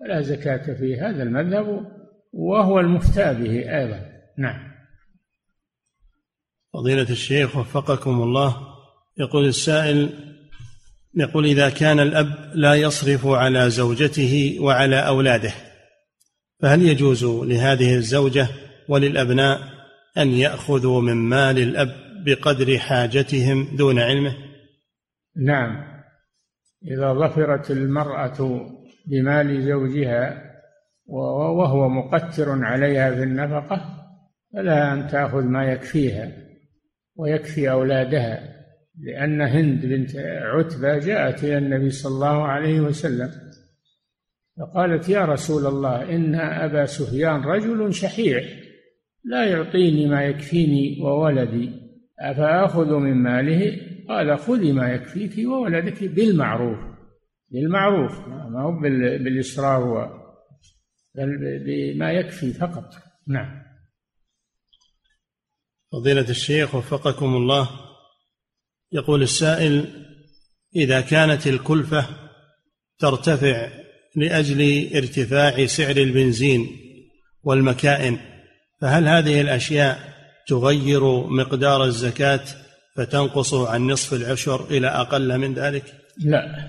[0.00, 1.92] فلا زكاة في هذا المذهب
[2.32, 4.00] وهو المفتى به أيضا
[4.38, 4.67] نعم
[6.72, 8.56] فضيلة الشيخ وفقكم الله.
[9.18, 10.10] يقول السائل
[11.14, 15.52] يقول إذا كان الأب لا يصرف على زوجته وعلى أولاده
[16.60, 18.48] فهل يجوز لهذه الزوجة
[18.88, 19.60] وللأبناء
[20.18, 21.88] أن يأخذوا من مال الأب
[22.24, 24.36] بقدر حاجتهم دون علمه؟
[25.36, 25.84] نعم.
[26.90, 28.66] إذا ظفرت المرأة
[29.06, 30.42] بمال زوجها
[31.06, 33.80] وهو مقتر عليها في النفقة
[34.52, 36.47] فلها أن تأخذ ما يكفيها.
[37.18, 38.58] ويكفي أولادها
[39.00, 43.30] لأن هند بنت عتبة جاءت إلى النبي صلى الله عليه وسلم
[44.58, 48.44] فقالت يا رسول الله إن أبا سفيان رجل شحيح
[49.24, 51.70] لا يعطيني ما يكفيني وولدي
[52.20, 56.78] أفآخذ من ماله؟ قال خذي ما يكفيك وولدك بالمعروف
[57.50, 58.80] بالمعروف ما هو
[59.18, 60.10] بالإسراف
[61.14, 62.94] بل بما يكفي فقط.
[63.26, 63.67] نعم.
[65.92, 67.68] فضيلة الشيخ وفقكم الله.
[68.92, 69.84] يقول السائل
[70.76, 72.06] إذا كانت الكلفة
[72.98, 73.68] ترتفع
[74.16, 76.68] لأجل ارتفاع سعر البنزين
[77.42, 78.18] والمكائن
[78.80, 80.14] فهل هذه الأشياء
[80.46, 82.44] تغير مقدار الزكاة
[82.96, 86.68] فتنقص عن نصف العشر إلى أقل من ذلك؟ لا.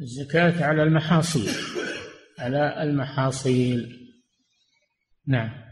[0.00, 1.50] الزكاة على المحاصيل
[2.38, 4.10] على المحاصيل.
[5.26, 5.63] نعم.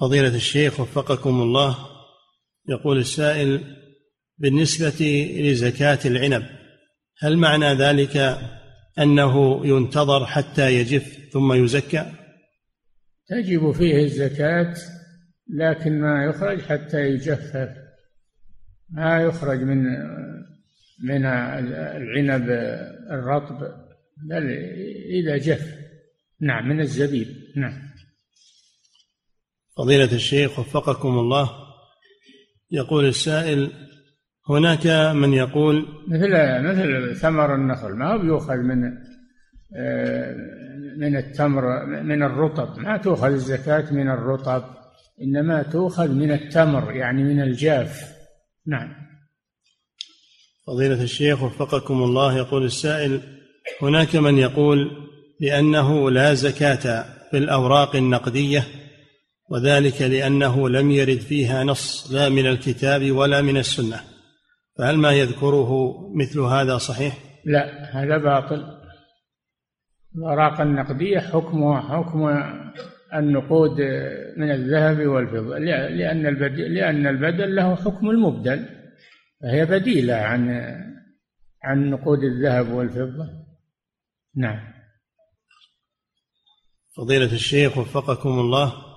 [0.00, 1.76] فضيلة الشيخ وفقكم الله
[2.68, 3.60] يقول السائل
[4.38, 6.42] بالنسبة لزكاة العنب
[7.18, 8.38] هل معنى ذلك
[8.98, 12.06] أنه ينتظر حتى يجف ثم يزكى؟
[13.28, 14.74] تجب فيه الزكاة
[15.54, 17.68] لكن ما يخرج حتى يجفف
[18.90, 19.84] ما يخرج من
[21.04, 22.50] من العنب
[23.10, 23.58] الرطب
[24.30, 24.50] بل
[25.10, 25.74] إذا جف.
[26.40, 27.26] نعم من الزبيب.
[27.56, 27.89] نعم.
[29.80, 31.50] فضيلة الشيخ وفقكم الله.
[32.70, 33.70] يقول السائل
[34.48, 36.30] هناك من يقول مثل
[36.62, 38.84] مثل ثمر النخل ما هو بيؤخذ من
[39.76, 40.34] آه،
[40.96, 44.64] من التمر من الرطب؟ ما تؤخذ الزكاة من الرطب
[45.22, 48.12] إنما تؤخذ من التمر يعني من الجاف.
[48.66, 48.92] نعم.
[50.66, 53.20] فضيلة الشيخ وفقكم الله يقول السائل
[53.82, 54.90] هناك من يقول
[55.40, 58.64] بأنه لا زكاة في الأوراق النقدية
[59.50, 64.00] وذلك لأنه لم يرد فيها نص لا من الكتاب ولا من السنة.
[64.78, 68.80] فهل ما يذكره مثل هذا صحيح؟ لا هذا باطل.
[70.16, 72.28] الأوراق النقدية حكمها حكم
[73.14, 73.80] النقود
[74.36, 75.58] من الذهب والفضة.
[75.58, 78.68] لأن البدل لأن البدل له حكم المبدل.
[79.42, 80.50] فهي بديلة عن
[81.62, 83.28] عن نقود الذهب والفضة.
[84.36, 84.72] نعم.
[86.96, 88.89] فضيلة الشيخ وفقكم الله.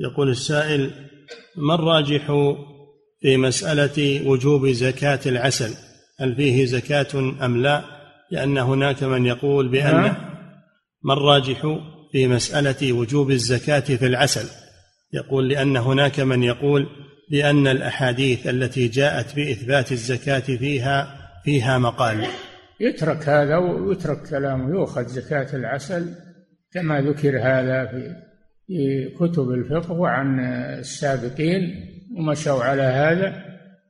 [0.00, 0.90] يقول السائل
[1.56, 2.26] ما الراجح
[3.20, 5.74] في مسألة وجوب زكاة العسل؟
[6.20, 7.06] هل فيه زكاة
[7.44, 7.84] أم لا؟
[8.30, 10.14] لأن هناك من يقول بأن.
[11.02, 11.78] ما الراجح
[12.12, 14.48] في مسألة وجوب الزكاة في العسل؟
[15.12, 16.86] يقول لأن هناك من يقول
[17.30, 22.26] بأن الأحاديث التي جاءت بإثبات الزكاة فيها فيها مقال.
[22.80, 26.14] يترك هذا ويترك كلامه يؤخذ زكاة العسل
[26.72, 28.29] كما ذكر هذا في
[28.70, 30.40] في كتب الفقه وعن
[30.78, 31.60] السابقين
[32.16, 33.44] ومشوا على هذا.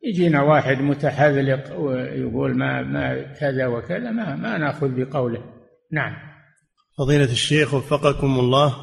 [0.04, 5.44] يجينا واحد متحذلق ويقول ما ما كذا وكذا ما ما نأخذ بقوله.
[5.92, 6.12] نعم.
[6.98, 8.76] فضيلة الشيخ وفقكم الله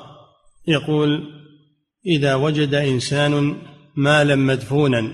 [0.68, 1.24] يقول
[2.06, 3.56] إذا وجد إنسان
[3.96, 5.12] مالا مدفونا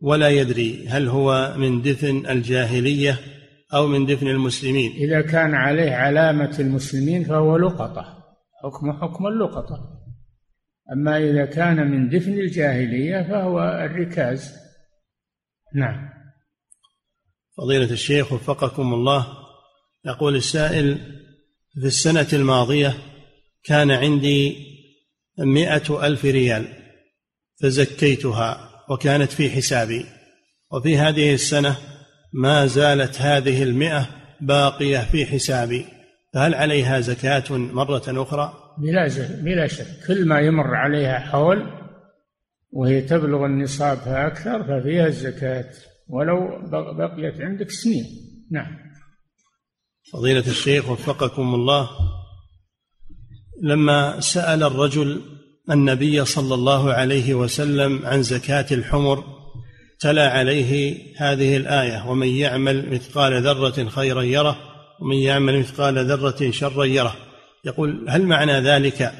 [0.00, 3.18] ولا يدري هل هو من دفن الجاهلية
[3.74, 4.92] أو من دفن المسلمين.
[4.92, 8.15] إذا كان عليه علامة المسلمين فهو لقطة.
[8.66, 10.02] حكم حكم اللقطة.
[10.92, 14.54] أما إذا كان من دفن الجاهلية فهو الركاز.
[15.74, 16.08] نعم.
[17.56, 19.26] فضيلة الشيخ وفقكم الله
[20.06, 20.98] يقول السائل
[21.80, 22.94] في السنة الماضية
[23.64, 24.56] كان عندي
[25.38, 26.68] مئة ألف ريال
[27.62, 30.06] فزكيتها وكانت في حسابي
[30.72, 31.76] وفي هذه السنة
[32.32, 34.06] ما زالت هذه المئة
[34.40, 35.95] باقية في حسابي.
[36.36, 39.08] فهل عليها زكاة مرة أخرى؟ بلا
[39.42, 39.86] بلا شك.
[40.06, 41.66] كل ما يمر عليها حول
[42.70, 45.70] وهي تبلغ النصاب فأكثر ففيها الزكاة
[46.08, 46.36] ولو
[46.98, 48.04] بقيت عندك سنين.
[48.50, 48.76] نعم.
[50.12, 51.88] فضيلة الشيخ وفقكم الله
[53.62, 55.22] لما سأل الرجل
[55.70, 59.24] النبي صلى الله عليه وسلم عن زكاة الحمر
[60.00, 64.65] تلا عليه هذه الآية ومن يعمل مثقال ذرة خيرا يره
[65.00, 67.16] ومن يعمل مثقال ذرة شرا يره.
[67.64, 69.12] يقول هل معنى ذلك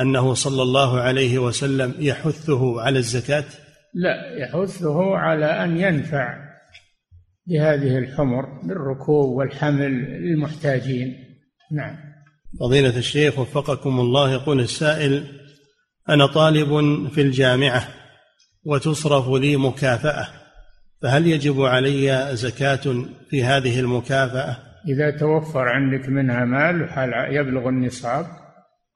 [0.00, 3.44] أنه صلى الله عليه وسلم يحثه على الزكاة؟
[3.94, 6.44] لا يحثه على أن ينفع
[7.46, 9.90] بهذه الحمر بالركوب والحمل
[10.22, 11.14] للمحتاجين.
[11.72, 11.96] نعم.
[12.60, 15.24] فضيلة الشيخ وفقكم الله يقول السائل
[16.08, 16.68] أنا طالب
[17.08, 17.88] في الجامعة
[18.64, 20.28] وتصرف لي مكافأة
[21.02, 28.26] فهل يجب علي زكاة في هذه المكافأة؟ إذا توفر عندك منها مال وحال يبلغ النصاب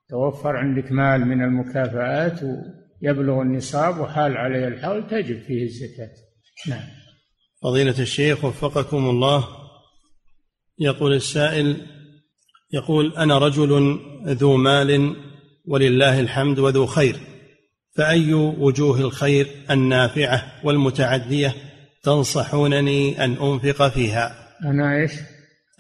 [0.09, 6.11] توفر عندك مال من المكافآت ويبلغ النصاب وحال عليه الحول تجب فيه الزكاة.
[6.68, 6.89] نعم.
[7.62, 9.45] فضيلة الشيخ وفقكم الله
[10.78, 11.76] يقول السائل
[12.72, 15.16] يقول أنا رجل ذو مال
[15.66, 17.16] ولله الحمد وذو خير
[17.97, 21.55] فأي وجوه الخير النافعة والمتعدية
[22.03, 25.12] تنصحونني أن أنفق فيها؟ أنا إيش؟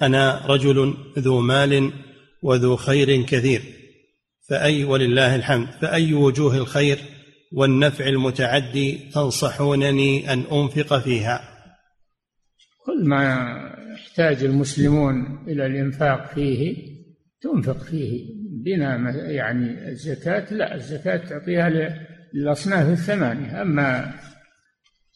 [0.02, 1.92] أنا رجل ذو مال
[2.42, 3.62] وذو خير كثير
[4.48, 6.98] فأي ولله الحمد فأي وجوه الخير
[7.52, 11.40] والنفع المتعدي تنصحونني أن أنفق فيها.
[12.86, 13.54] كل ما
[13.94, 16.76] يحتاج المسلمون إلى الإنفاق فيه
[17.40, 18.38] تنفق فيه.
[18.64, 21.70] بنا يعني الزكاة لا الزكاة تعطيها
[22.34, 23.62] للأصناف الثمانية.
[23.62, 24.14] أما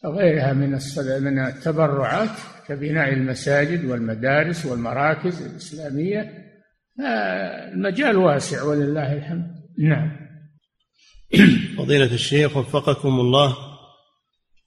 [0.05, 0.79] غيرها من
[1.19, 2.29] من التبرعات
[2.67, 6.43] كبناء المساجد والمدارس والمراكز الإسلامية.
[7.73, 9.55] المجال واسع ولله الحمد.
[9.79, 10.11] نعم.
[11.77, 13.55] فضيلة الشيخ وفقكم الله.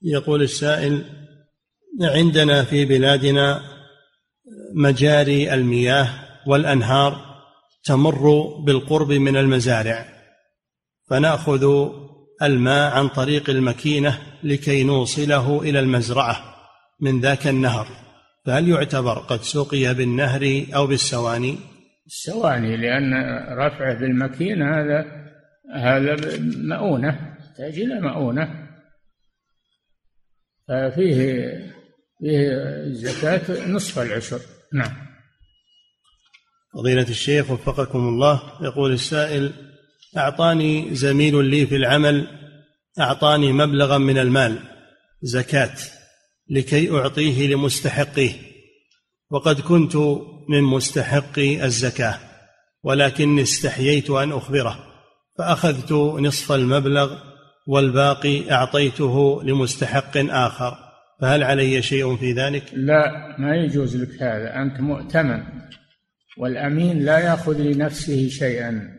[0.01, 1.03] يقول السائل
[2.01, 3.61] عندنا في بلادنا
[4.73, 6.09] مجاري المياه
[6.47, 7.27] والأنهار
[7.83, 10.05] تمر بالقرب من المزارع
[11.09, 11.89] فنأخذ
[12.43, 16.55] الماء عن طريق المكينة لكي نوصله إلى المزرعة
[17.01, 17.87] من ذاك النهر.
[18.45, 21.57] فهل يعتبر قد سقي بالنهر أو بالسواني؟
[22.07, 23.13] السواني لأن
[23.57, 25.05] رفعه بالمكينه هذا
[25.75, 28.67] هذا مؤونة يحتاج إلى مؤونة.
[30.67, 31.15] ففيه
[32.19, 32.51] فيه
[32.85, 34.39] الزكاه نصف العشر.
[34.73, 35.07] نعم.
[36.73, 39.66] فضيلة الشيخ وفقكم الله يقول السائل
[40.17, 42.27] أعطاني زميل لي في العمل
[42.99, 44.59] أعطاني مبلغا من المال
[45.21, 45.75] زكاة
[46.49, 48.31] لكي أعطيه لمستحقيه.
[49.29, 49.95] وقد كنت
[50.49, 52.17] من مستحقي الزكاة
[52.83, 54.79] ولكني استحييت أن أخبره
[55.37, 57.17] فأخذت نصف المبلغ
[57.67, 60.77] والباقي أعطيته لمستحق آخر.
[61.21, 65.43] فهل علي شيء في ذلك؟ لا ما يجوز لك هذا أنت مؤتمن
[66.37, 68.96] والأمين لا يأخذ لنفسه شيئا.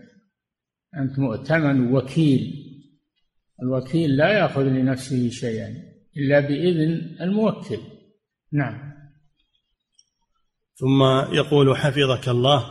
[0.97, 2.64] أنت مؤتمن وكيل.
[3.62, 5.68] الوكيل لا يأخذ لنفسه شيئا
[6.16, 7.78] إلا بإذن الموكل.
[8.53, 8.89] نعم.
[10.74, 11.03] ثم
[11.34, 12.64] يقول حفظك الله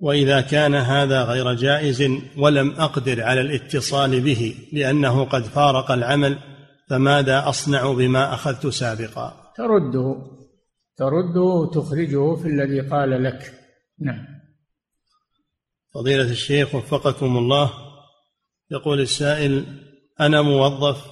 [0.00, 2.02] وإذا كان هذا غير جائز
[2.38, 6.38] ولم أقدر على الاتصال به لأنه قد فارق العمل
[6.90, 10.16] فماذا أصنع بما أخذت سابقا؟ ترده
[10.96, 13.52] ترده وتخرجه في الذي قال لك.
[14.00, 14.31] نعم.
[15.94, 17.70] فضيلة الشيخ وفقكم الله
[18.70, 19.64] يقول السائل
[20.20, 21.06] أنا موظف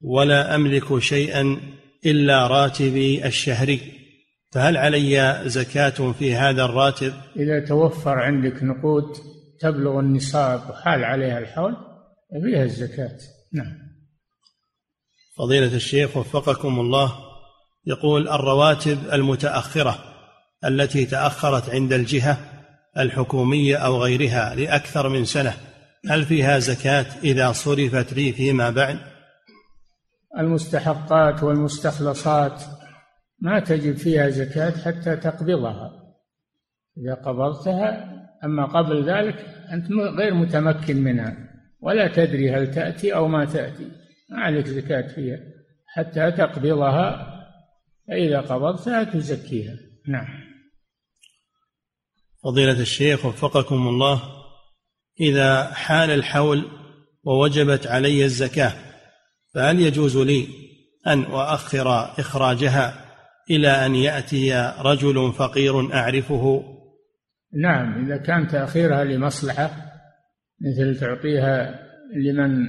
[0.00, 1.60] ولا أملك شيئا
[2.06, 3.80] إلا راتبي الشهري
[4.52, 9.16] فهل علي زكاة في هذا الراتب؟ إذا توفر عندك نقود
[9.60, 11.76] تبلغ النصاب وحال عليها الحول
[12.42, 13.18] فيها الزكاة.
[13.52, 13.78] نعم.
[15.36, 17.12] فضيلة الشيخ وفقكم الله
[17.86, 19.98] يقول الرواتب المتأخرة
[20.64, 22.59] التي تأخرت عند الجهة
[22.98, 25.52] الحكومية أو غيرها لأكثر من سنة.
[26.10, 28.98] هل فيها زكاة إذا صرفت لي فيما بعد؟
[30.38, 32.62] المستحقات والمستخلصات
[33.40, 35.90] ما تجب فيها زكاة حتى تقبضها.
[36.98, 38.10] إذا قبضتها
[38.44, 41.36] أما قبل ذلك أنت غير متمكن منها
[41.80, 43.88] ولا تدري هل تأتي أو ما تأتي.
[44.30, 45.38] ما عليك زكاة فيها
[45.86, 47.26] حتى تقبضها
[48.08, 49.74] فإذا قبضتها تزكيها.
[50.08, 50.39] نعم.
[52.44, 54.22] فضيلة الشيخ وفقكم الله
[55.20, 56.64] إذا حال الحول
[57.24, 58.72] ووجبت علي الزكاة
[59.54, 60.48] فهل يجوز لي
[61.06, 61.88] أن أؤخر
[62.20, 62.94] إخراجها
[63.50, 66.64] إلى أن يأتي رجل فقير أعرفه؟
[67.62, 69.70] نعم إذا كان تأخيرها لمصلحة
[70.60, 71.80] مثل تعطيها
[72.16, 72.66] لمن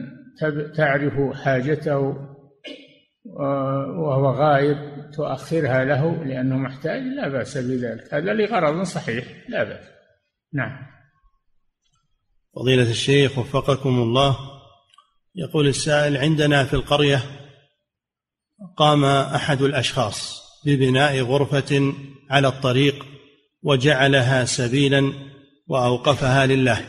[0.75, 2.30] تعرف حاجته
[3.25, 4.77] وهو غائب
[5.13, 8.13] تؤخرها له لأنه محتاج لا بأس بذلك.
[8.13, 9.85] هذا لغرض صحيح لا بأس.
[10.53, 10.77] نعم.
[12.55, 14.37] فضيلة الشيخ وفقكم الله.
[15.35, 17.21] يقول السائل عندنا في القرية
[18.77, 21.93] قام أحد الأشخاص ببناء غرفة
[22.29, 23.05] على الطريق
[23.63, 25.13] وجعلها سبيلا
[25.67, 26.85] وأوقفها لله.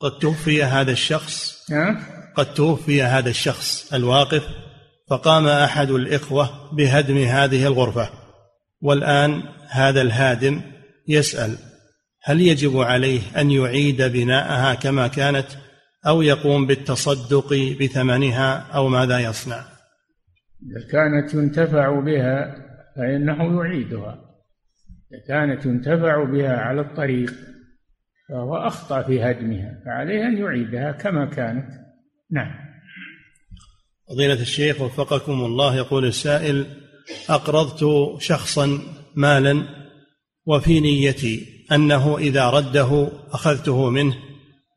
[0.00, 1.66] قد توفي هذا الشخص.
[2.36, 4.69] قد توفي هذا الشخص الواقف؟
[5.10, 8.10] فقام أحد الإخوة بهدم هذه الغرفة
[8.80, 10.60] والآن هذا الهادم
[11.08, 11.56] يسأل
[12.22, 15.46] هل يجب عليه أن يعيد بناءها كما كانت
[16.06, 19.64] أو يقوم بالتصدق بثمنها أو ماذا يصنع؟
[20.62, 22.54] إذا كانت ينتفع بها
[22.96, 24.18] فإنه يعيدها.
[25.12, 27.32] إذا كانت ينتفع بها على الطريق
[28.28, 31.68] فهو أخطأ في هدمها فعليه أن يعيدها كما كانت.
[32.30, 32.69] نعم.
[34.10, 36.66] فضيلة الشيخ وفقكم الله يقول السائل
[37.28, 37.84] أقرضت
[38.22, 38.78] شخصا
[39.14, 39.62] مالا
[40.46, 44.14] وفي نيتي أنه إذا رده أخذته منه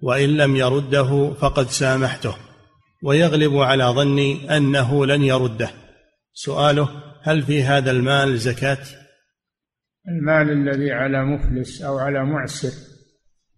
[0.01, 2.35] وإن لم يرده فقد سامحته
[3.03, 5.69] ويغلب على ظني أنه لن يرده
[6.33, 6.89] سؤاله
[7.21, 8.77] هل في هذا المال زكاة؟
[10.07, 12.71] المال الذي على مفلس أو على معسر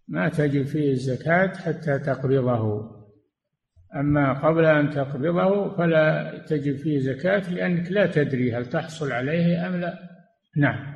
[0.08, 3.05] ما تجب فيه الزكاة حتى تقبضه
[3.96, 9.76] أما قبل أن تقبضه فلا تجب فيه زكاة لأنك لا تدري هل تحصل عليه أم
[9.76, 10.00] لا.
[10.58, 10.96] نعم.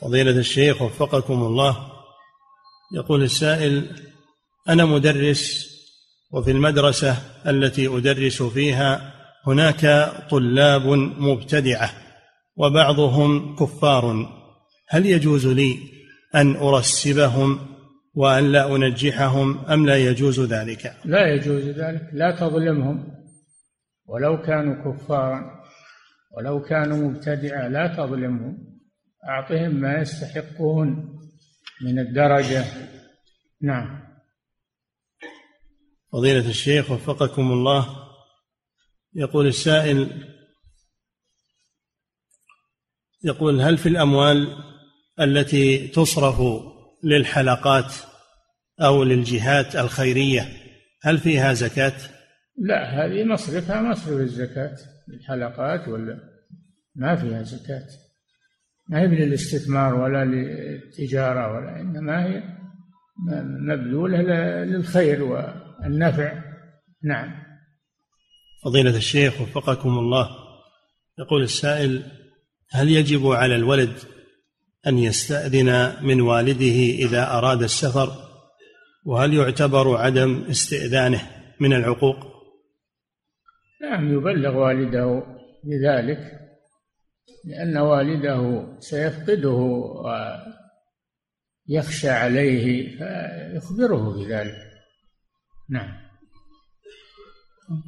[0.00, 1.76] فضيلة الشيخ وفقكم الله
[2.94, 3.90] يقول السائل
[4.68, 5.68] أنا مدرس
[6.30, 7.16] وفي المدرسة
[7.46, 9.14] التي أدرس فيها
[9.46, 10.86] هناك طلاب
[11.18, 11.90] مبتدعة
[12.56, 14.34] وبعضهم كفار.
[14.88, 15.78] هل يجوز لي
[16.34, 17.77] أن أرسبهم
[18.18, 20.94] وأن لا أنجحهم أم لا يجوز ذلك.
[21.04, 23.14] لا يجوز ذلك لا تظلمهم.
[24.06, 25.62] ولو كانوا كفارا
[26.36, 28.58] ولو كانوا مبتدعة لا تظلمهم.
[29.28, 31.18] أعطهم ما يستحقون
[31.82, 32.64] من الدرجة.
[33.62, 34.02] نعم.
[36.12, 37.86] فضيلة الشيخ وفقكم الله
[39.14, 40.24] يقول السائل
[43.24, 44.56] يقول هل في الأموال
[45.20, 46.42] التي تصرف
[47.04, 48.07] للحلقات
[48.80, 50.48] أو للجهات الخيرية؟
[51.02, 51.92] هل فيها زكاة؟
[52.58, 54.76] لا هذه مصرفها مصرف الزكاة
[55.08, 56.18] الحلقات ولا
[56.94, 57.86] ما فيها زكاة.
[58.88, 62.42] ما هي للاستثمار ولا للتجارة ولا إنما هي
[63.42, 64.22] مبذولة
[64.64, 66.42] للخير والنفع.
[67.02, 67.30] نعم.
[68.64, 70.28] فضيلة الشيخ وفقكم الله
[71.18, 72.02] يقول السائل
[72.70, 73.92] هل يجب على الولد
[74.86, 78.27] أن يستأذن من والده إذا أراد السفر؟
[79.04, 81.20] وهل يعتبر عدم استئذانه
[81.60, 82.16] من العقوق؟
[83.82, 85.22] نعم يبلغ والده
[85.64, 86.38] بذلك
[87.44, 89.82] لأن والده سيفقده
[91.68, 94.54] ويخشى عليه فيخبره بذلك.
[95.70, 96.08] نعم.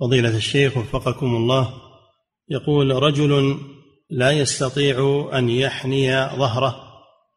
[0.00, 1.72] فضيلة الشيخ وفقكم الله
[2.48, 3.58] يقول رجل
[4.10, 6.76] لا يستطيع أن يحني ظهره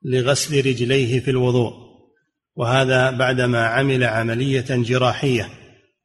[0.03, 1.82] لغسل رجليه في الوضوء.
[2.55, 5.49] وهذا بعدما عمل عملية جراحية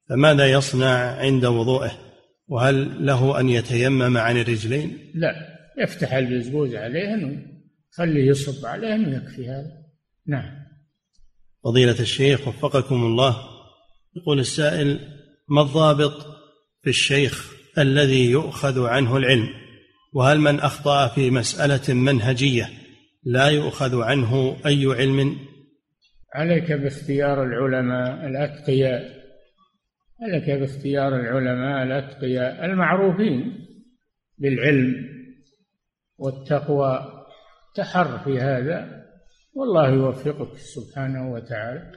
[0.08, 1.98] فماذا يصنع عند وضوءه
[2.48, 5.32] وهل له أن يتيمم عن الرجلين؟ لا
[5.78, 7.46] يفتح البزبوز عليه
[7.90, 9.72] خليه يصب عليه يكفي هذا.
[10.26, 10.50] نعم.
[11.64, 13.36] فضيلة الشيخ وفقكم الله
[14.16, 15.00] يقول السائل
[15.48, 16.26] ما الضابط
[16.82, 19.48] في الشيخ الذي يؤخذ عنه العلم؟
[20.12, 22.70] وهل من أخطأ في مسألة منهجية
[23.24, 25.47] لا يؤخذ عنه أي علم؟
[26.34, 29.18] عليك باختيار العلماء الأتقياء.
[30.22, 33.66] عليك باختيار العلماء الأتقياء المعروفين
[34.38, 34.94] بالعلم
[36.18, 37.18] والتقوى.
[37.74, 39.04] تحر في هذا
[39.54, 41.92] والله يوفقك سبحانه وتعالى.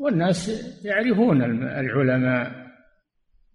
[0.00, 0.48] والناس
[0.84, 2.66] يعرفون العلماء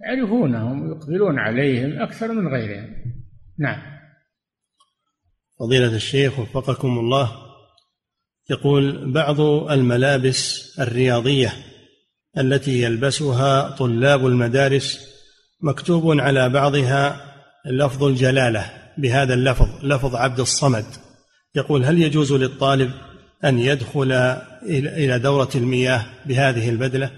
[0.01, 2.95] يعرفونهم ويقبلون عليهم أكثر من غيرهم.
[3.59, 3.81] نعم.
[5.59, 7.40] فضيلة الشيخ وفقكم الله.
[8.51, 9.41] يقول بعض
[9.71, 11.53] الملابس الرياضية
[12.37, 14.99] التي يلبسها طلاب المدارس
[15.61, 17.33] مكتوب على بعضها
[17.65, 20.85] لفظ الجلالة بهذا اللفظ لفظ عبد الصمد.
[21.55, 22.91] يقول هل يجوز للطالب
[23.43, 24.11] أن يدخل
[24.63, 27.11] إلى دورة المياه بهذه البدلة؟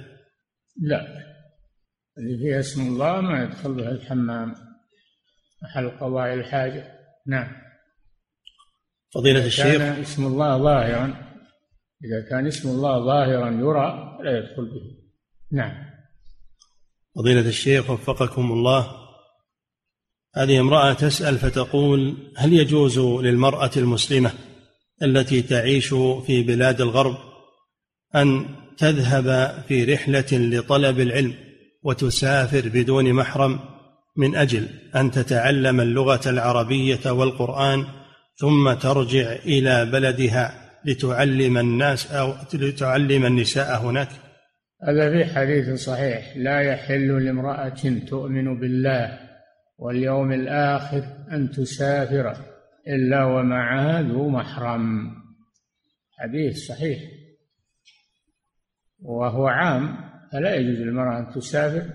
[0.82, 1.08] لا.
[2.18, 4.56] اللي فيها اسم الله ما يدخل بها الحمام
[5.64, 6.84] محل قضاء الحاجة.
[7.28, 7.62] نعم.
[9.14, 9.78] فضيلة الشيخ.
[9.78, 11.05] كان اسم الله ظاهرا
[12.03, 14.82] إذا كان اسم الله ظاهرا يرى لا يدخل به.
[15.51, 15.74] نعم.
[17.16, 19.03] فضيلة الشيخ وفقكم الله.
[20.36, 24.32] هذه امرأة تسأل فتقول هل يجوز للمرأة المسلمة
[25.03, 25.93] التي تعيش
[26.26, 27.18] في بلاد الغرب
[28.16, 28.45] أن
[28.78, 31.34] تذهب في رحلة لطلب العلم
[31.84, 33.59] وتسافر بدون محرم
[34.18, 37.86] من أجل أن تتعلم اللغة العربية والقرآن
[38.36, 44.10] ثم ترجع إلى بلدها لتعلم الناس أو لتعلم النساء هناك.
[44.84, 46.38] هذا في حديث صحيح.
[46.38, 49.20] لا يحل لامرأة تؤمن بالله
[49.78, 52.38] واليوم الآخر أن تسافر
[52.88, 55.12] إلا ومعها ذو محرم.
[56.20, 57.00] حديث صحيح.
[59.00, 59.98] وهو عام
[60.32, 61.90] فلا يجوز للمرأة أن تسافر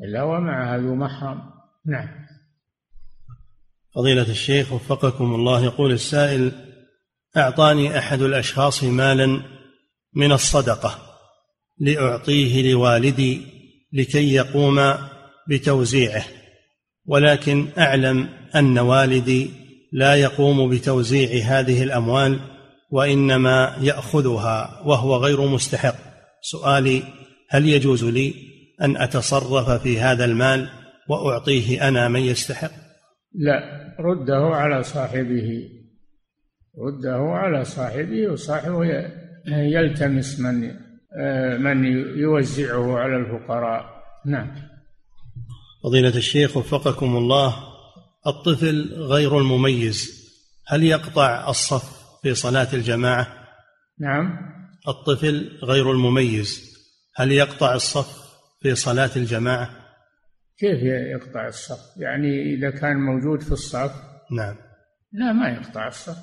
[0.00, 1.40] إلا ومعها ذو محرم.
[1.86, 2.17] نعم.
[3.94, 6.52] فضيلة الشيخ وفقكم الله يقول السائل
[7.36, 9.42] أعطاني أحد الأشخاص مالا
[10.14, 10.98] من الصدقة
[11.78, 13.42] لأعطيه لوالدي
[13.92, 14.94] لكي يقوم
[15.48, 16.24] بتوزيعه
[17.06, 19.50] ولكن أعلم أن والدي
[19.92, 22.40] لا يقوم بتوزيع هذه الأموال
[22.90, 25.94] وإنما يأخذها وهو غير مستحق.
[26.42, 27.02] سؤالي
[27.48, 28.34] هل يجوز لي
[28.82, 30.68] أن أتصرف في هذا المال
[31.08, 32.87] وأعطيه أنا من يستحق؟
[33.34, 33.60] لا
[34.00, 35.68] رده على صاحبه
[36.78, 39.10] رده على صاحبه وصاحبه
[39.46, 40.60] يلتمس من
[41.62, 41.84] من
[42.18, 43.84] يوزعه على الفقراء
[44.26, 44.54] نعم
[45.84, 47.68] فضيلة الشيخ وفقكم الله
[48.26, 50.28] الطفل غير المميز
[50.66, 53.26] هل يقطع الصف في صلاة الجماعة؟
[54.00, 54.38] نعم
[54.88, 56.78] الطفل غير المميز
[57.16, 58.28] هل يقطع الصف
[58.62, 59.70] في صلاة الجماعة؟
[60.58, 63.92] كيف يقطع الصف؟ يعني إذا كان موجود في الصف
[64.36, 64.56] نعم.
[65.12, 66.18] لا ما يقطع الصف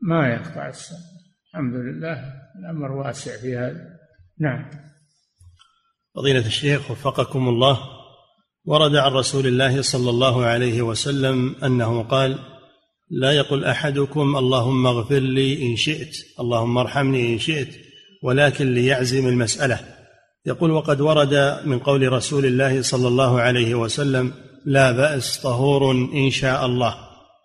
[0.00, 1.12] ما يقطع الصف
[1.50, 3.98] الحمد لله الأمر واسع في هذا.
[4.40, 4.70] نعم.
[6.14, 7.78] فضيلة الشيخ وفقكم الله
[8.64, 12.38] ورد عن رسول الله صلى الله عليه وسلم أنه قال
[13.10, 17.68] لا يقل أحدكم اللهم اغفر لي إن شئت اللهم ارحمني إن شئت
[18.22, 19.91] ولكن ليعزم المسألة.
[20.46, 24.32] يقول وقد ورد من قول رسول الله صلى الله عليه وسلم
[24.66, 26.94] لا بأس طهور إن شاء الله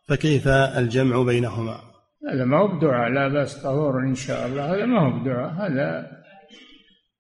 [0.08, 1.78] فكيف الجمع بينهما؟
[2.34, 6.08] هذا ما هو بدعاء لا بأس طهور إن شاء الله هذا ما هو بدعاء هذا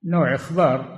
[0.05, 0.97] نوع إخبار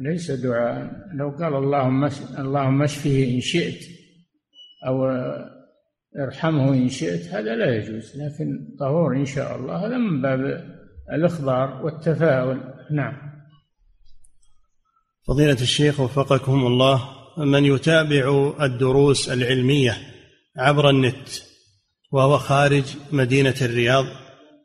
[0.00, 0.90] ليس دعاء.
[1.14, 2.08] لو قال اللهم
[2.38, 3.80] اللهم اشفه إن شئت
[4.86, 5.06] أو
[6.18, 10.40] ارحمه إن شئت هذا لا يجوز لكن طهور إن شاء الله هذا من باب
[11.12, 12.60] الإخبار والتفاؤل.
[12.90, 13.33] نعم.
[15.26, 19.96] فضيلة الشيخ وفقكم الله من يتابع الدروس العلمية
[20.56, 21.28] عبر النت
[22.12, 24.04] وهو خارج مدينة الرياض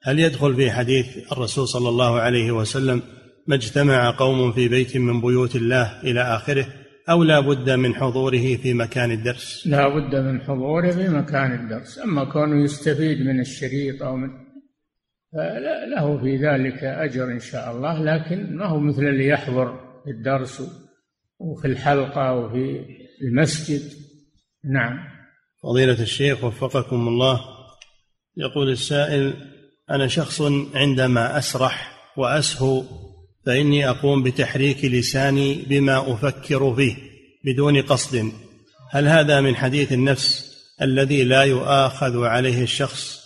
[0.03, 3.01] هل يدخل في حديث الرسول صلى الله عليه وسلم
[3.47, 6.65] ما اجتمع قوم في بيت من بيوت الله إلى آخره
[7.09, 11.99] أو لا بد من حضوره في مكان الدرس لا بد من حضوره في مكان الدرس
[11.99, 14.29] أما كونه يستفيد من الشريط أو من
[15.95, 20.63] له في ذلك أجر إن شاء الله لكن ما هو مثل اللي يحضر في الدرس
[21.39, 22.85] وفي الحلقة وفي
[23.21, 23.81] المسجد.
[24.63, 24.99] نعم.
[25.63, 27.41] فضيلة الشيخ وفقكم الله
[28.37, 29.33] يقول السائل
[29.89, 30.41] أنا شخص
[30.73, 32.83] عندما أسرح وأسهو
[33.45, 36.95] فإني أقوم بتحريك لساني بما أفكر فيه
[37.45, 38.31] بدون قصد.
[38.91, 43.19] هل هذا من حديث النفس الذي لا يؤاخذ عليه الشخص؟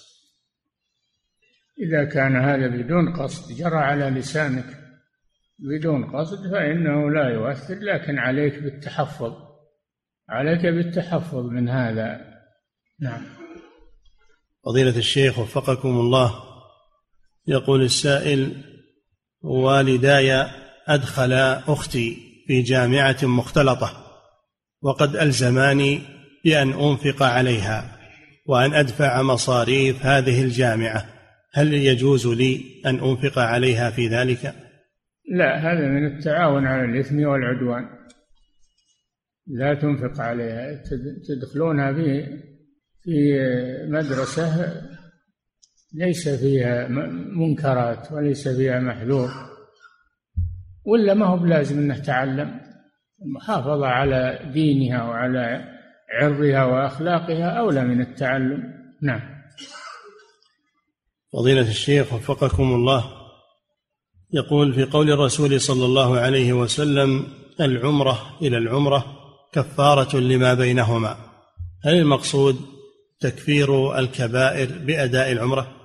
[1.80, 4.83] إذا كان هذا بدون قصد جرى على لسانك.
[5.64, 9.34] بدون قصد فإنه لا يؤثر لكن عليك بالتحفظ.
[10.30, 12.19] عليك بالتحفظ من هذا.
[12.99, 13.22] نعم.
[14.65, 16.34] فضيلة الشيخ وفقكم الله.
[17.48, 18.64] يقول السائل
[19.41, 20.48] والداي
[20.88, 21.34] أدخل
[21.68, 22.18] أختي
[22.48, 24.03] في جامعة مختلطة
[24.81, 26.02] وقد ألزماني
[26.45, 27.99] بأن أنفق عليها
[28.45, 31.06] وأن أدفع مصاريف هذه الجامعة.
[31.53, 34.62] هل يجوز لي أن أنفق عليها في ذلك؟
[35.32, 37.90] لا هذا من التعاون على الإثم والعدوان.
[39.48, 40.84] لا تنفق عليها.
[41.28, 42.26] تدخلونها في
[43.04, 43.38] في
[43.88, 44.82] مدرسة
[45.94, 46.88] ليس فيها
[47.38, 49.30] منكرات وليس فيها محذور
[50.86, 52.62] ولا ما هو بلازم انه تعلم
[53.26, 55.74] المحافظة على دينها وعلى
[56.14, 58.74] عرضها وأخلاقها أولى من التعلم.
[59.02, 59.22] نعم.
[61.34, 63.23] فضيلة الشيخ وفقكم الله.
[64.34, 67.28] يقول في قول الرسول صلى الله عليه وسلم
[67.60, 69.06] العمرة إلى العمرة
[69.52, 71.18] كفارة لما بينهما.
[71.84, 72.56] هل المقصود
[73.20, 75.76] تكفير الكبائر بأداء العمرة؟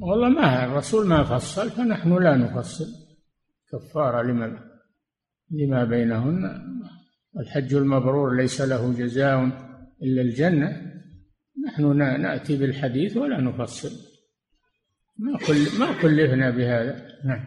[0.00, 2.86] والله ما الرسول ما فصل فنحن لا نفصل.
[3.72, 4.58] كفارة لما
[5.50, 6.62] لما بينهن.
[7.40, 9.44] الحج المبرور ليس له جزاء
[10.02, 10.82] إلا الجنة.
[11.66, 14.15] نحن نأتي بالحديث ولا نفصل.
[15.18, 17.06] ما كل ما كلفنا بهذا.
[17.24, 17.46] نعم.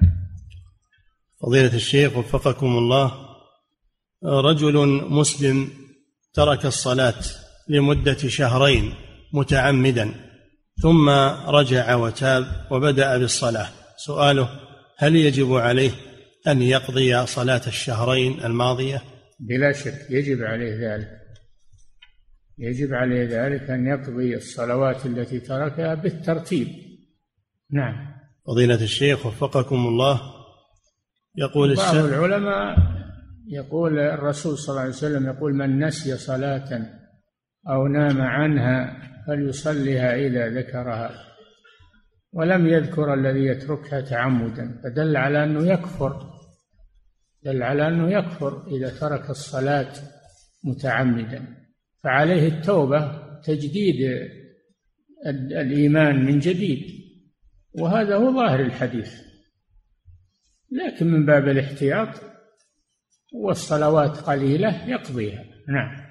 [1.41, 3.11] فضيلة الشيخ وفقكم الله
[4.23, 5.69] رجل مسلم
[6.33, 7.23] ترك الصلاة
[7.67, 8.93] لمدة شهرين
[9.33, 10.13] متعمدا
[10.81, 11.09] ثم
[11.47, 13.69] رجع وتاب وبدأ بالصلاة.
[13.97, 14.49] سؤاله
[14.97, 15.91] هل يجب عليه
[16.47, 19.01] أن يقضي صلاة الشهرين الماضية؟
[19.39, 21.09] بلا شك يجب عليه ذلك.
[22.57, 26.88] يجب عليه ذلك أن يقضي الصلوات التي تركها بالترتيب.
[27.71, 28.07] نعم.
[28.47, 30.21] فضيلة الشيخ وفقكم الله
[31.35, 32.77] يقول بعض العلماء
[33.47, 36.81] يقول الرسول صلى الله عليه وسلم يقول من نسي صلاة
[37.69, 38.97] أو نام عنها
[39.27, 41.11] فليصليها إذا ذكرها
[42.33, 46.29] ولم يذكر الذي يتركها تعمدا فدل على أنه يكفر
[47.43, 49.93] دل على أنه يكفر إذا ترك الصلاة
[50.63, 51.47] متعمدا
[52.03, 53.95] فعليه التوبة تجديد
[55.51, 56.98] الإيمان من جديد.
[57.73, 59.13] وهذا هو ظاهر الحديث.
[60.71, 62.09] لكن من باب الاحتياط
[63.33, 65.43] والصلوات قليلة يقضيها.
[65.67, 66.09] نعم.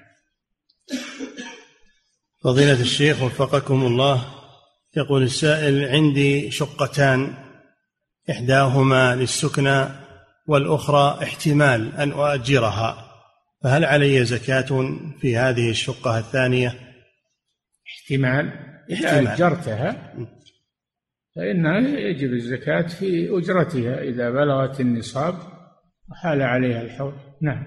[2.43, 4.25] فضيلة الشيخ وفقكم الله
[4.97, 7.33] يقول السائل عندي شقتان
[8.29, 9.85] إحداهما للسكنى
[10.47, 13.05] والأخرى احتمال أن أؤجرها
[13.63, 16.79] فهل علي زكاة في هذه الشقة الثانية؟
[17.87, 18.69] احتمال.
[18.89, 20.13] إذا أجرتها
[21.39, 25.35] فإنها يجب الزكاة في أجرتها إذا بلغت النصاب
[26.11, 27.13] وحال عليها الحول.
[27.41, 27.65] نعم.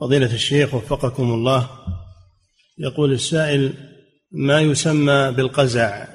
[0.00, 1.70] فضيلة الشيخ وفقكم الله
[2.78, 3.72] يقول السائل
[4.32, 6.06] ما يسمى بالقزع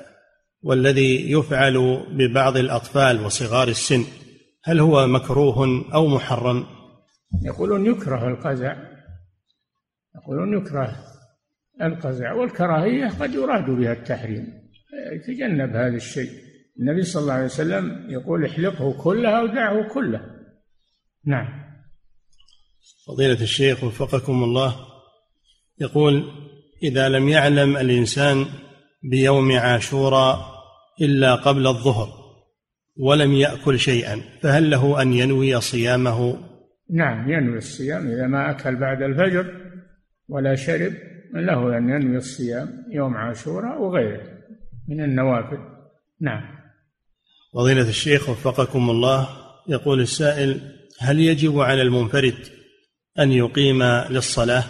[0.61, 4.03] والذي يفعل ببعض الأطفال وصغار السن
[4.63, 6.65] هل هو مكروه أو محرم؟
[7.43, 8.75] يقولون يكره القزع.
[10.15, 10.95] يقولون يكره
[11.81, 14.68] القزع والكراهية قد يراد بها التحريم.
[15.13, 16.29] يتجنب هذا الشيء.
[16.79, 20.21] النبي صلى الله عليه وسلم يقول احلقه كله أو دعه كله.
[21.25, 21.69] نعم.
[23.07, 24.75] فضيلة الشيخ وفقكم الله
[25.79, 26.23] يقول
[26.83, 28.45] إذا لم يعلم الإنسان
[29.03, 30.37] بيوم عاشوراء
[31.01, 32.09] إلا قبل الظهر
[32.97, 36.37] ولم يأكل شيئا فهل له أن ينوي صيامه؟
[36.89, 39.45] نعم ينوي الصيام إذا ما أكل بعد الفجر
[40.29, 40.93] ولا شرب
[41.33, 44.38] له أن ينوي الصيام يوم عاشوراء وغيره.
[44.89, 45.59] من النوافل.
[46.21, 46.59] نعم.
[47.53, 49.29] فضيلة الشيخ وفقكم الله
[49.67, 50.61] يقول السائل
[50.99, 52.37] هل يجب على المنفرد
[53.19, 54.63] أن يقيم للصلاة؟